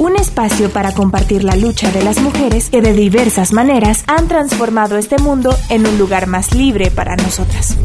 Un 0.00 0.16
espacio 0.16 0.70
para 0.70 0.94
compartir 0.94 1.44
la 1.44 1.56
lucha 1.56 1.90
de 1.90 2.02
las 2.02 2.22
mujeres 2.22 2.70
que 2.70 2.80
de 2.80 2.94
diversas 2.94 3.52
maneras 3.52 4.02
han 4.06 4.28
transformado 4.28 4.96
este 4.96 5.18
mundo 5.18 5.50
en 5.68 5.86
un 5.86 5.98
lugar 5.98 6.26
más 6.26 6.54
libre 6.54 6.90
para 6.90 7.16
nosotras. 7.16 7.76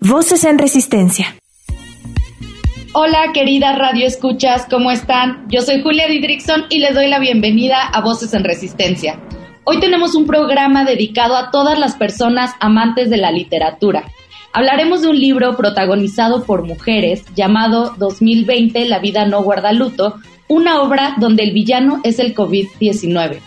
Voces 0.00 0.42
en 0.42 0.58
Resistencia. 0.58 1.36
Hola, 2.94 3.30
queridas 3.32 3.78
Radio 3.78 4.08
Escuchas, 4.08 4.66
¿cómo 4.68 4.90
están? 4.90 5.46
Yo 5.50 5.60
soy 5.60 5.82
Julia 5.84 6.08
Didrikson 6.08 6.64
y 6.68 6.80
les 6.80 6.96
doy 6.96 7.06
la 7.06 7.20
bienvenida 7.20 7.86
a 7.86 8.00
Voces 8.00 8.34
en 8.34 8.42
Resistencia. 8.42 9.20
Hoy 9.62 9.78
tenemos 9.78 10.16
un 10.16 10.26
programa 10.26 10.84
dedicado 10.84 11.36
a 11.36 11.52
todas 11.52 11.78
las 11.78 11.94
personas 11.94 12.54
amantes 12.58 13.08
de 13.08 13.18
la 13.18 13.30
literatura 13.30 14.02
Hablaremos 14.56 15.02
de 15.02 15.08
un 15.08 15.18
libro 15.18 15.54
protagonizado 15.54 16.44
por 16.44 16.64
mujeres 16.64 17.22
llamado 17.34 17.94
2020 17.98 18.86
La 18.86 19.00
vida 19.00 19.26
no 19.26 19.42
guarda 19.42 19.70
luto, 19.74 20.14
una 20.48 20.80
obra 20.80 21.14
donde 21.20 21.42
el 21.42 21.52
villano 21.52 22.00
es 22.04 22.18
el 22.18 22.34
COVID-19. 22.34 23.40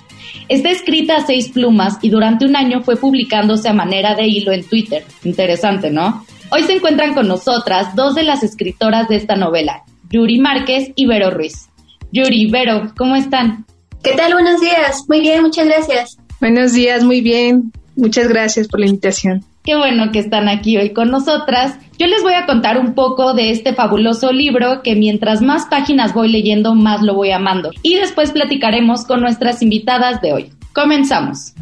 Está 0.49 0.69
escrita 0.69 1.15
a 1.17 1.25
seis 1.25 1.49
plumas 1.49 1.97
y 2.03 2.11
durante 2.11 2.45
un 2.45 2.55
año 2.55 2.83
fue 2.83 2.95
publicándose 2.95 3.67
a 3.67 3.73
manera 3.73 4.13
de 4.13 4.27
hilo 4.27 4.51
en 4.51 4.63
Twitter. 4.63 5.03
Interesante, 5.23 5.89
¿no? 5.89 6.27
Hoy 6.51 6.61
se 6.61 6.73
encuentran 6.73 7.15
con 7.15 7.27
nosotras 7.27 7.95
dos 7.95 8.13
de 8.13 8.21
las 8.21 8.43
escritoras 8.43 9.07
de 9.07 9.15
esta 9.15 9.35
novela, 9.35 9.81
Yuri 10.11 10.37
Márquez 10.37 10.91
y 10.95 11.07
Vero 11.07 11.31
Ruiz. 11.31 11.69
Yuri, 12.11 12.51
Vero, 12.51 12.93
¿cómo 12.95 13.15
están? 13.15 13.65
¿Qué 14.03 14.11
tal? 14.11 14.33
Buenos 14.33 14.61
días. 14.61 15.05
Muy 15.07 15.21
bien, 15.21 15.41
muchas 15.41 15.65
gracias. 15.65 16.17
Buenos 16.39 16.73
días, 16.73 17.03
muy 17.03 17.21
bien. 17.21 17.71
Muchas 17.95 18.27
gracias 18.27 18.67
por 18.67 18.79
la 18.81 18.85
invitación. 18.85 19.43
Qué 19.69 19.75
bueno 19.75 20.11
que 20.11 20.17
están 20.17 20.49
aquí 20.49 20.77
hoy 20.77 20.93
con 20.93 21.11
nosotras. 21.11 21.77
Yo 21.99 22.07
les 22.07 22.23
voy 22.23 22.33
a 22.33 22.47
contar 22.47 22.79
un 22.79 22.95
poco 22.95 23.35
de 23.35 23.51
este 23.51 23.75
fabuloso 23.75 24.31
libro 24.31 24.81
que 24.81 24.95
mientras 24.95 25.43
más 25.43 25.67
páginas 25.67 26.15
voy 26.15 26.31
leyendo, 26.31 26.73
más 26.73 27.03
lo 27.03 27.13
voy 27.13 27.29
amando. 27.29 27.69
Y 27.83 27.93
después 27.97 28.31
platicaremos 28.31 29.05
con 29.05 29.21
nuestras 29.21 29.61
invitadas 29.61 30.21
de 30.21 30.33
hoy. 30.33 30.49
Comenzamos. 30.73 31.53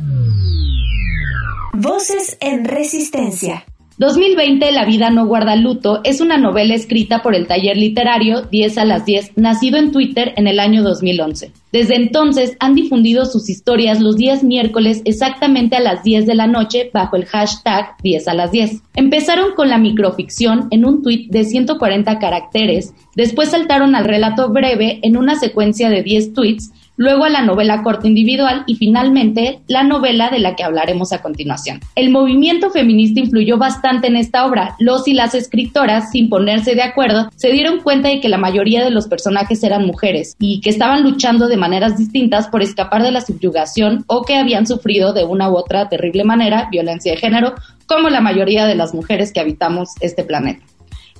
Voces 1.73 2.37
en 2.39 2.63
Resistencia. 2.63 3.65
2020 3.97 4.71
La 4.71 4.85
vida 4.85 5.09
no 5.09 5.25
guarda 5.25 5.55
luto 5.55 6.01
es 6.03 6.21
una 6.21 6.37
novela 6.37 6.75
escrita 6.75 7.23
por 7.23 7.35
el 7.35 7.47
taller 7.47 7.75
literario 7.75 8.43
10 8.43 8.77
a 8.77 8.85
las 8.85 9.05
10, 9.05 9.33
nacido 9.35 9.79
en 9.79 9.91
Twitter 9.91 10.33
en 10.37 10.47
el 10.47 10.61
año 10.61 10.81
2011. 10.81 11.51
Desde 11.71 11.95
entonces 11.95 12.55
han 12.59 12.75
difundido 12.75 13.25
sus 13.25 13.49
historias 13.49 13.99
los 13.99 14.15
días 14.15 14.43
miércoles 14.43 15.01
exactamente 15.05 15.75
a 15.75 15.81
las 15.81 16.03
10 16.03 16.25
de 16.25 16.35
la 16.35 16.47
noche 16.47 16.89
bajo 16.93 17.15
el 17.15 17.25
hashtag 17.25 17.95
10 18.01 18.27
a 18.27 18.33
las 18.33 18.51
10. 18.51 18.81
Empezaron 18.95 19.53
con 19.55 19.69
la 19.69 19.77
microficción 19.77 20.67
en 20.71 20.85
un 20.85 21.03
tuit 21.03 21.29
de 21.31 21.43
140 21.43 22.19
caracteres, 22.19 22.93
después 23.15 23.49
saltaron 23.49 23.95
al 23.95 24.05
relato 24.05 24.49
breve 24.49 24.99
en 25.03 25.17
una 25.17 25.35
secuencia 25.35 25.89
de 25.89 26.03
10 26.03 26.33
tweets 26.33 26.71
luego 26.97 27.23
a 27.23 27.29
la 27.29 27.43
novela 27.43 27.83
corta 27.83 28.07
individual 28.07 28.63
y 28.67 28.75
finalmente 28.75 29.59
la 29.67 29.83
novela 29.83 30.29
de 30.29 30.39
la 30.39 30.55
que 30.55 30.63
hablaremos 30.63 31.13
a 31.13 31.21
continuación. 31.21 31.79
El 31.95 32.09
movimiento 32.09 32.71
feminista 32.71 33.19
influyó 33.19 33.57
bastante 33.57 34.07
en 34.07 34.17
esta 34.17 34.45
obra. 34.45 34.75
Los 34.79 35.07
y 35.07 35.13
las 35.13 35.35
escritoras, 35.35 36.11
sin 36.11 36.27
ponerse 36.27 36.75
de 36.75 36.81
acuerdo, 36.81 37.29
se 37.35 37.51
dieron 37.51 37.79
cuenta 37.81 38.09
de 38.09 38.19
que 38.19 38.29
la 38.29 38.37
mayoría 38.37 38.83
de 38.83 38.91
los 38.91 39.07
personajes 39.07 39.63
eran 39.63 39.85
mujeres 39.85 40.35
y 40.39 40.59
que 40.59 40.71
estaban 40.71 41.03
luchando 41.03 41.47
de 41.47 41.56
maneras 41.57 41.97
distintas 41.97 42.47
por 42.47 42.61
escapar 42.61 43.03
de 43.03 43.11
la 43.11 43.21
subyugación 43.21 44.03
o 44.07 44.23
que 44.23 44.37
habían 44.37 44.65
sufrido 44.65 45.13
de 45.13 45.25
una 45.25 45.49
u 45.49 45.55
otra 45.57 45.89
terrible 45.89 46.23
manera 46.23 46.67
violencia 46.71 47.11
de 47.11 47.17
género, 47.17 47.53
como 47.85 48.09
la 48.09 48.21
mayoría 48.21 48.65
de 48.65 48.75
las 48.75 48.93
mujeres 48.93 49.33
que 49.33 49.39
habitamos 49.39 49.89
este 50.01 50.23
planeta. 50.23 50.63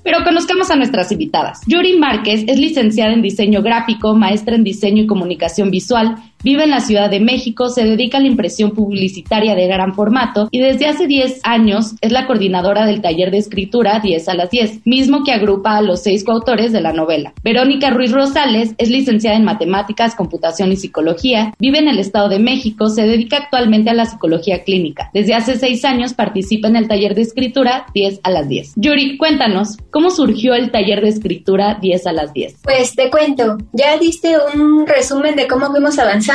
Pero 0.03 0.23
conozcamos 0.23 0.71
a 0.71 0.77
nuestras 0.77 1.11
invitadas. 1.11 1.59
Yuri 1.67 1.97
Márquez 1.97 2.45
es 2.47 2.57
licenciada 2.57 3.11
en 3.11 3.21
diseño 3.21 3.61
gráfico, 3.61 4.15
maestra 4.15 4.55
en 4.55 4.63
diseño 4.63 5.03
y 5.03 5.07
comunicación 5.07 5.69
visual, 5.69 6.15
vive 6.43 6.63
en 6.63 6.69
la 6.69 6.79
Ciudad 6.79 7.09
de 7.09 7.19
México, 7.19 7.69
se 7.69 7.83
dedica 7.83 8.17
a 8.17 8.21
la 8.21 8.27
impresión 8.27 8.71
publicitaria 8.71 9.55
de 9.55 9.67
gran 9.67 9.93
formato 9.93 10.47
y 10.51 10.59
desde 10.59 10.87
hace 10.87 11.07
10 11.07 11.41
años 11.43 11.95
es 12.01 12.11
la 12.11 12.27
coordinadora 12.27 12.85
del 12.85 13.01
taller 13.01 13.31
de 13.31 13.37
escritura 13.37 13.99
10 13.99 14.29
a 14.29 14.35
las 14.35 14.49
10, 14.49 14.85
mismo 14.85 15.23
que 15.23 15.31
agrupa 15.31 15.77
a 15.77 15.81
los 15.81 16.03
seis 16.03 16.23
coautores 16.23 16.71
de 16.71 16.81
la 16.81 16.93
novela. 16.93 17.33
Verónica 17.43 17.89
Ruiz 17.89 18.11
Rosales 18.11 18.73
es 18.77 18.89
licenciada 18.89 19.37
en 19.37 19.43
matemáticas, 19.43 20.15
computación 20.15 20.71
y 20.71 20.75
psicología, 20.75 21.53
vive 21.59 21.79
en 21.79 21.87
el 21.87 21.99
Estado 21.99 22.29
de 22.29 22.39
México, 22.39 22.89
se 22.89 23.03
dedica 23.03 23.37
actualmente 23.37 23.89
a 23.89 23.93
la 23.93 24.05
psicología 24.05 24.63
clínica. 24.63 25.09
Desde 25.13 25.33
hace 25.33 25.57
6 25.57 25.85
años 25.85 26.13
participa 26.13 26.67
en 26.67 26.75
el 26.75 26.87
taller 26.87 27.15
de 27.15 27.21
escritura 27.21 27.85
10 27.93 28.21
a 28.23 28.31
las 28.31 28.47
10. 28.47 28.73
Yuri, 28.75 29.17
cuéntanos, 29.17 29.77
¿Cómo 29.97 30.11
surgió 30.11 30.53
el 30.53 30.69
taller 30.69 31.01
de 31.01 31.09
escritura 31.09 31.79
10 31.81 32.05
a 32.05 32.11
las 32.11 32.31
10? 32.31 32.57
Pues 32.61 32.93
te 32.95 33.09
cuento, 33.09 33.57
ya 33.73 33.97
diste 33.97 34.35
un 34.53 34.85
resumen 34.85 35.35
de 35.35 35.47
cómo 35.47 35.71
fuimos 35.71 35.97
avanzando, 35.97 36.26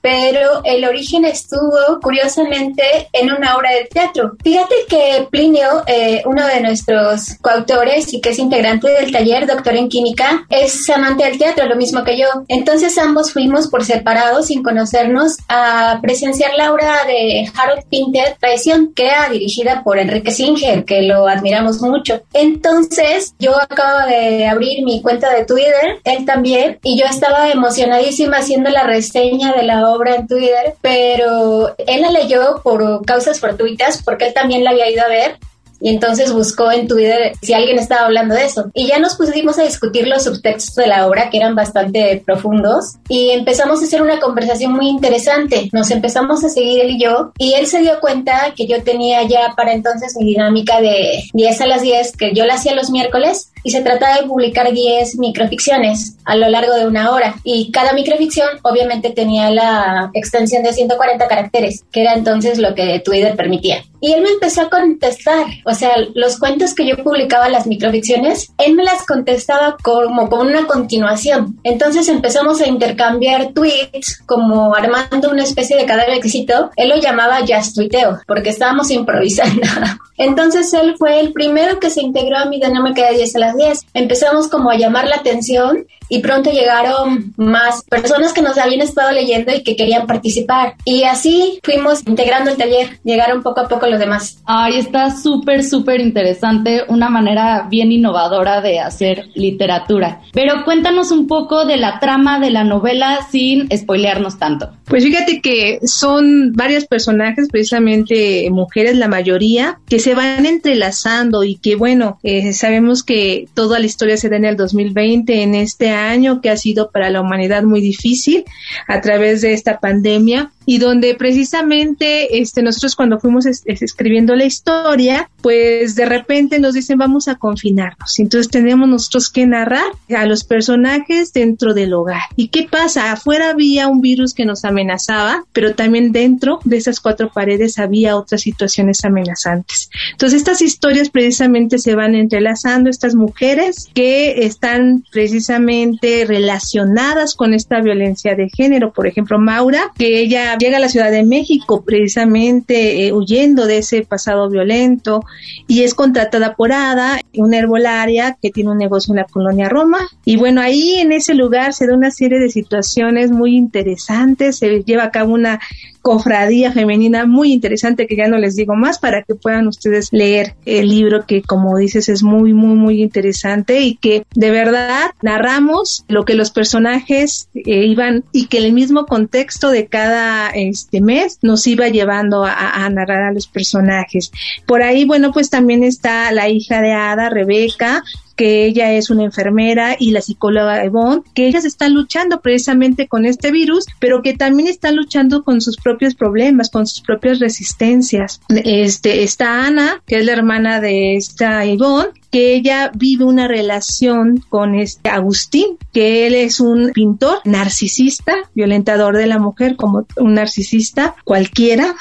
pero 0.00 0.62
el 0.64 0.84
origen 0.84 1.24
estuvo 1.24 2.00
curiosamente 2.00 3.08
en 3.12 3.32
una 3.32 3.56
obra 3.56 3.70
de 3.72 3.84
teatro. 3.84 4.32
Fíjate 4.42 4.74
que 4.88 5.26
Plinio, 5.30 5.82
eh, 5.86 6.22
uno 6.26 6.46
de 6.46 6.60
nuestros 6.60 7.36
coautores 7.40 8.12
y 8.12 8.20
que 8.20 8.30
es 8.30 8.38
integrante 8.38 8.88
del 8.90 9.12
taller, 9.12 9.46
doctor 9.46 9.74
en 9.76 9.88
química, 9.88 10.46
es 10.48 10.88
amante 10.90 11.24
del 11.24 11.38
teatro, 11.38 11.66
lo 11.66 11.76
mismo 11.76 12.04
que 12.04 12.18
yo. 12.18 12.26
Entonces 12.48 12.96
ambos 12.98 13.32
fuimos 13.32 13.68
por 13.68 13.84
separado, 13.84 14.42
sin 14.42 14.62
conocernos, 14.62 15.36
a 15.48 15.98
presenciar 16.02 16.52
la 16.56 16.72
obra 16.72 17.04
de 17.06 17.50
Harold 17.56 17.84
Pinter, 17.88 18.36
Traición, 18.40 18.92
que 18.94 19.06
era 19.06 19.28
dirigida 19.28 19.82
por 19.82 19.98
Enrique 19.98 20.30
Singer, 20.30 20.84
que 20.84 21.02
lo 21.02 21.28
admiramos 21.28 21.80
mucho. 21.80 22.22
Entonces, 22.32 23.34
yo 23.38 23.60
acabo 23.60 24.06
de 24.08 24.46
abrir 24.46 24.84
mi 24.84 25.02
cuenta 25.02 25.32
de 25.32 25.44
Twitter, 25.44 26.00
él 26.04 26.24
también, 26.24 26.78
y 26.82 26.98
yo 26.98 27.06
estaba 27.06 27.50
emocionadísima 27.50 28.38
haciendo 28.38 28.70
la 28.70 28.84
reseña 28.84 29.33
de 29.38 29.62
la 29.62 29.90
obra 29.90 30.16
en 30.16 30.26
Twitter, 30.26 30.74
pero 30.80 31.74
él 31.78 32.00
la 32.00 32.10
leyó 32.10 32.60
por 32.62 33.04
causas 33.04 33.40
fortuitas 33.40 34.02
porque 34.02 34.26
él 34.26 34.34
también 34.34 34.64
la 34.64 34.70
había 34.70 34.90
ido 34.90 35.02
a 35.02 35.08
ver 35.08 35.38
y 35.84 35.90
entonces 35.90 36.32
buscó 36.32 36.72
en 36.72 36.88
Twitter 36.88 37.32
si 37.42 37.52
alguien 37.52 37.78
estaba 37.78 38.06
hablando 38.06 38.34
de 38.34 38.44
eso. 38.44 38.70
Y 38.72 38.86
ya 38.86 38.98
nos 38.98 39.16
pusimos 39.16 39.58
a 39.58 39.64
discutir 39.64 40.08
los 40.08 40.24
subtextos 40.24 40.76
de 40.76 40.86
la 40.86 41.06
obra, 41.06 41.28
que 41.28 41.36
eran 41.36 41.54
bastante 41.54 42.22
profundos, 42.24 42.94
y 43.06 43.30
empezamos 43.30 43.82
a 43.82 43.84
hacer 43.84 44.00
una 44.00 44.18
conversación 44.18 44.72
muy 44.72 44.88
interesante. 44.88 45.68
Nos 45.74 45.90
empezamos 45.90 46.42
a 46.42 46.48
seguir 46.48 46.80
él 46.80 46.92
y 46.92 47.02
yo, 47.02 47.32
y 47.38 47.52
él 47.52 47.66
se 47.66 47.80
dio 47.80 48.00
cuenta 48.00 48.54
que 48.56 48.66
yo 48.66 48.82
tenía 48.82 49.24
ya 49.24 49.52
para 49.54 49.74
entonces 49.74 50.14
mi 50.18 50.24
dinámica 50.24 50.80
de 50.80 51.22
10 51.34 51.60
a 51.60 51.66
las 51.66 51.82
10, 51.82 52.16
que 52.16 52.32
yo 52.32 52.46
la 52.46 52.54
hacía 52.54 52.74
los 52.74 52.90
miércoles, 52.90 53.52
y 53.64 53.70
se 53.70 53.80
trataba 53.80 54.20
de 54.20 54.28
publicar 54.28 54.72
10 54.72 55.18
microficciones 55.18 56.16
a 56.24 56.36
lo 56.36 56.48
largo 56.48 56.74
de 56.74 56.86
una 56.86 57.10
hora. 57.10 57.34
Y 57.42 57.72
cada 57.72 57.92
microficción 57.92 58.48
obviamente 58.62 59.10
tenía 59.10 59.50
la 59.50 60.10
extensión 60.14 60.62
de 60.62 60.72
140 60.72 61.26
caracteres, 61.26 61.84
que 61.90 62.02
era 62.02 62.14
entonces 62.14 62.58
lo 62.58 62.74
que 62.74 63.00
Twitter 63.04 63.34
permitía. 63.34 63.82
Y 64.00 64.12
él 64.12 64.20
me 64.20 64.28
empezó 64.28 64.60
a 64.60 64.68
contestar, 64.68 65.46
o 65.64 65.72
sea, 65.72 65.94
los 66.14 66.38
cuentos 66.38 66.74
que 66.74 66.86
yo 66.86 67.02
publicaba, 67.02 67.48
las 67.48 67.66
microficciones, 67.66 68.52
él 68.58 68.74
me 68.74 68.84
las 68.84 69.06
contestaba 69.06 69.78
como 69.82 70.28
con 70.28 70.46
una 70.46 70.66
continuación. 70.66 71.58
Entonces 71.64 72.10
empezamos 72.10 72.60
a 72.60 72.68
intercambiar 72.68 73.54
tweets, 73.54 74.22
como 74.26 74.74
armando 74.74 75.30
una 75.30 75.44
especie 75.44 75.78
de 75.78 75.86
cada 75.86 76.04
requisito. 76.04 76.70
Él 76.76 76.90
lo 76.90 76.96
llamaba 76.96 77.46
Just 77.48 77.76
Tuiteo, 77.76 78.18
porque 78.26 78.50
estábamos 78.50 78.90
improvisando. 78.90 79.66
Entonces 80.18 80.72
él 80.74 80.96
fue 80.98 81.18
el 81.18 81.32
primero 81.32 81.80
que 81.80 81.90
se 81.90 82.02
integró 82.02 82.36
a 82.36 82.44
mi 82.44 82.60
dinámica 82.60 83.06
de 83.06 83.16
10 83.16 83.36
a 83.36 83.38
las 83.38 83.53
10. 83.56 83.80
Empezamos 83.94 84.48
como 84.48 84.70
a 84.70 84.76
llamar 84.76 85.06
la 85.06 85.16
atención 85.16 85.86
y 86.08 86.20
pronto 86.20 86.50
llegaron 86.50 87.32
más 87.36 87.82
personas 87.84 88.32
que 88.32 88.42
nos 88.42 88.58
habían 88.58 88.80
estado 88.80 89.12
leyendo 89.12 89.54
y 89.54 89.62
que 89.62 89.76
querían 89.76 90.06
participar. 90.06 90.74
Y 90.84 91.04
así 91.04 91.60
fuimos 91.62 92.06
integrando 92.06 92.50
el 92.50 92.56
taller, 92.56 92.98
llegaron 93.04 93.42
poco 93.42 93.60
a 93.60 93.68
poco 93.68 93.86
los 93.86 93.98
demás. 93.98 94.42
Ay, 94.44 94.78
está 94.78 95.10
súper, 95.10 95.64
súper 95.64 96.00
interesante, 96.00 96.82
una 96.88 97.08
manera 97.08 97.66
bien 97.68 97.92
innovadora 97.92 98.60
de 98.60 98.80
hacer 98.80 99.28
literatura. 99.34 100.20
Pero 100.32 100.64
cuéntanos 100.64 101.10
un 101.10 101.26
poco 101.26 101.64
de 101.64 101.76
la 101.76 101.98
trama 102.00 102.38
de 102.38 102.50
la 102.50 102.64
novela 102.64 103.20
sin 103.30 103.68
spoilearnos 103.74 104.38
tanto. 104.38 104.70
Pues 104.86 105.04
fíjate 105.04 105.40
que 105.40 105.78
son 105.84 106.52
varios 106.52 106.86
personajes, 106.86 107.48
precisamente 107.50 108.48
mujeres 108.50 108.96
la 108.96 109.08
mayoría, 109.08 109.78
que 109.88 109.98
se 109.98 110.14
van 110.14 110.46
entrelazando 110.46 111.44
y 111.44 111.56
que 111.56 111.76
bueno, 111.76 112.18
eh, 112.22 112.52
sabemos 112.52 113.02
que 113.02 113.48
toda 113.54 113.78
la 113.78 113.86
historia 113.86 114.16
se 114.16 114.28
da 114.28 114.36
en 114.36 114.44
el 114.44 114.56
2020, 114.56 115.42
en 115.42 115.54
este 115.54 115.90
año 115.94 116.40
que 116.40 116.50
ha 116.50 116.56
sido 116.56 116.90
para 116.90 117.10
la 117.10 117.20
humanidad 117.20 117.62
muy 117.62 117.80
difícil 117.80 118.44
a 118.88 119.00
través 119.00 119.40
de 119.40 119.52
esta 119.52 119.80
pandemia 119.80 120.52
y 120.66 120.78
donde 120.78 121.14
precisamente 121.14 122.38
este, 122.38 122.62
nosotros 122.62 122.96
cuando 122.96 123.18
fuimos 123.20 123.46
escribiendo 123.46 124.34
la 124.34 124.44
historia, 124.44 125.30
pues 125.42 125.94
de 125.94 126.06
repente 126.06 126.58
nos 126.58 126.74
dicen 126.74 126.98
vamos 126.98 127.28
a 127.28 127.36
confinarnos. 127.36 128.18
Entonces 128.18 128.50
tenemos 128.50 128.88
nosotros 128.88 129.30
que 129.30 129.46
narrar 129.46 129.84
a 130.16 130.26
los 130.26 130.44
personajes 130.44 131.32
dentro 131.32 131.74
del 131.74 131.92
hogar. 131.92 132.22
¿Y 132.36 132.48
qué 132.48 132.66
pasa? 132.70 133.12
Afuera 133.12 133.50
había 133.50 133.88
un 133.88 134.00
virus 134.00 134.34
que 134.34 134.44
nos 134.44 134.64
amenazaba, 134.64 135.44
pero 135.52 135.74
también 135.74 136.12
dentro 136.12 136.60
de 136.64 136.76
esas 136.76 137.00
cuatro 137.00 137.30
paredes 137.32 137.78
había 137.78 138.16
otras 138.16 138.42
situaciones 138.42 139.04
amenazantes. 139.04 139.90
Entonces 140.12 140.38
estas 140.38 140.62
historias 140.62 141.10
precisamente 141.10 141.78
se 141.78 141.94
van 141.94 142.14
entrelazando, 142.14 142.90
estas 142.90 143.14
mujeres 143.14 143.88
que 143.94 144.44
están 144.46 145.04
precisamente 145.10 146.24
relacionadas 146.26 147.34
con 147.34 147.54
esta 147.54 147.80
violencia 147.80 148.34
de 148.34 148.48
género. 148.48 148.92
Por 148.92 149.06
ejemplo, 149.06 149.38
Maura, 149.38 149.92
que 149.96 150.20
ella 150.20 150.53
llega 150.58 150.76
a 150.76 150.80
la 150.80 150.88
Ciudad 150.88 151.10
de 151.10 151.24
México 151.24 151.82
precisamente 151.84 153.06
eh, 153.06 153.12
huyendo 153.12 153.66
de 153.66 153.78
ese 153.78 154.02
pasado 154.02 154.48
violento 154.48 155.22
y 155.66 155.82
es 155.82 155.94
contratada 155.94 156.54
por 156.54 156.72
Ada, 156.72 157.20
una 157.34 157.58
herbolaria 157.58 158.36
que 158.40 158.50
tiene 158.50 158.70
un 158.70 158.78
negocio 158.78 159.12
en 159.12 159.18
la 159.18 159.24
colonia 159.24 159.68
Roma. 159.68 159.98
Y 160.24 160.36
bueno, 160.36 160.60
ahí 160.60 160.94
en 160.98 161.12
ese 161.12 161.34
lugar 161.34 161.72
se 161.72 161.86
da 161.86 161.94
una 161.94 162.10
serie 162.10 162.38
de 162.38 162.50
situaciones 162.50 163.30
muy 163.30 163.56
interesantes, 163.56 164.58
se 164.58 164.82
lleva 164.82 165.04
a 165.04 165.10
cabo 165.10 165.34
una 165.34 165.60
cofradía 166.04 166.70
femenina 166.70 167.24
muy 167.24 167.50
interesante 167.50 168.06
que 168.06 168.14
ya 168.14 168.28
no 168.28 168.36
les 168.36 168.56
digo 168.56 168.74
más 168.76 168.98
para 168.98 169.22
que 169.22 169.34
puedan 169.34 169.66
ustedes 169.66 170.08
leer 170.12 170.54
el 170.66 170.90
libro 170.90 171.24
que 171.26 171.40
como 171.40 171.78
dices 171.78 172.10
es 172.10 172.22
muy 172.22 172.52
muy 172.52 172.74
muy 172.74 173.02
interesante 173.02 173.80
y 173.80 173.96
que 173.96 174.26
de 174.34 174.50
verdad 174.50 175.12
narramos 175.22 176.04
lo 176.08 176.26
que 176.26 176.34
los 176.34 176.50
personajes 176.50 177.48
eh, 177.54 177.86
iban 177.86 178.22
y 178.32 178.48
que 178.48 178.58
el 178.58 178.74
mismo 178.74 179.06
contexto 179.06 179.70
de 179.70 179.86
cada 179.86 180.50
este 180.50 181.00
mes 181.00 181.38
nos 181.40 181.66
iba 181.66 181.88
llevando 181.88 182.44
a, 182.44 182.84
a, 182.84 182.90
narrar 182.90 183.22
a 183.22 183.32
los 183.32 183.46
personajes. 183.46 184.30
Por 184.66 184.82
ahí, 184.82 185.06
bueno, 185.06 185.32
pues 185.32 185.48
también 185.48 185.82
está 185.82 186.30
la 186.32 186.50
hija 186.50 186.82
de 186.82 186.92
Ada, 186.92 187.30
Rebeca, 187.30 188.04
que 188.36 188.66
ella 188.66 188.92
es 188.92 189.10
una 189.10 189.24
enfermera 189.24 189.96
y 189.98 190.10
la 190.10 190.20
psicóloga 190.20 190.84
Yvonne, 190.84 191.22
que 191.34 191.46
ellas 191.46 191.64
están 191.64 191.94
luchando 191.94 192.40
precisamente 192.40 193.08
con 193.08 193.24
este 193.24 193.50
virus, 193.50 193.86
pero 193.98 194.22
que 194.22 194.34
también 194.34 194.68
están 194.68 194.96
luchando 194.96 195.42
con 195.42 195.60
sus 195.60 195.76
propios 195.76 196.14
problemas, 196.14 196.70
con 196.70 196.86
sus 196.86 197.00
propias 197.00 197.38
resistencias. 197.40 198.40
Este, 198.48 199.22
está 199.22 199.66
Ana, 199.66 200.02
que 200.06 200.18
es 200.18 200.24
la 200.24 200.32
hermana 200.32 200.80
de 200.80 201.16
esta 201.16 201.64
Yvonne, 201.64 202.10
que 202.34 202.52
ella 202.52 202.90
vive 202.92 203.22
una 203.22 203.46
relación 203.46 204.42
con 204.48 204.74
este 204.74 205.08
Agustín, 205.08 205.78
que 205.92 206.26
él 206.26 206.34
es 206.34 206.58
un 206.58 206.90
pintor 206.92 207.38
narcisista, 207.44 208.34
violentador 208.54 209.16
de 209.16 209.28
la 209.28 209.38
mujer 209.38 209.76
como 209.76 210.04
un 210.16 210.34
narcisista 210.34 211.14
cualquiera, 211.22 211.94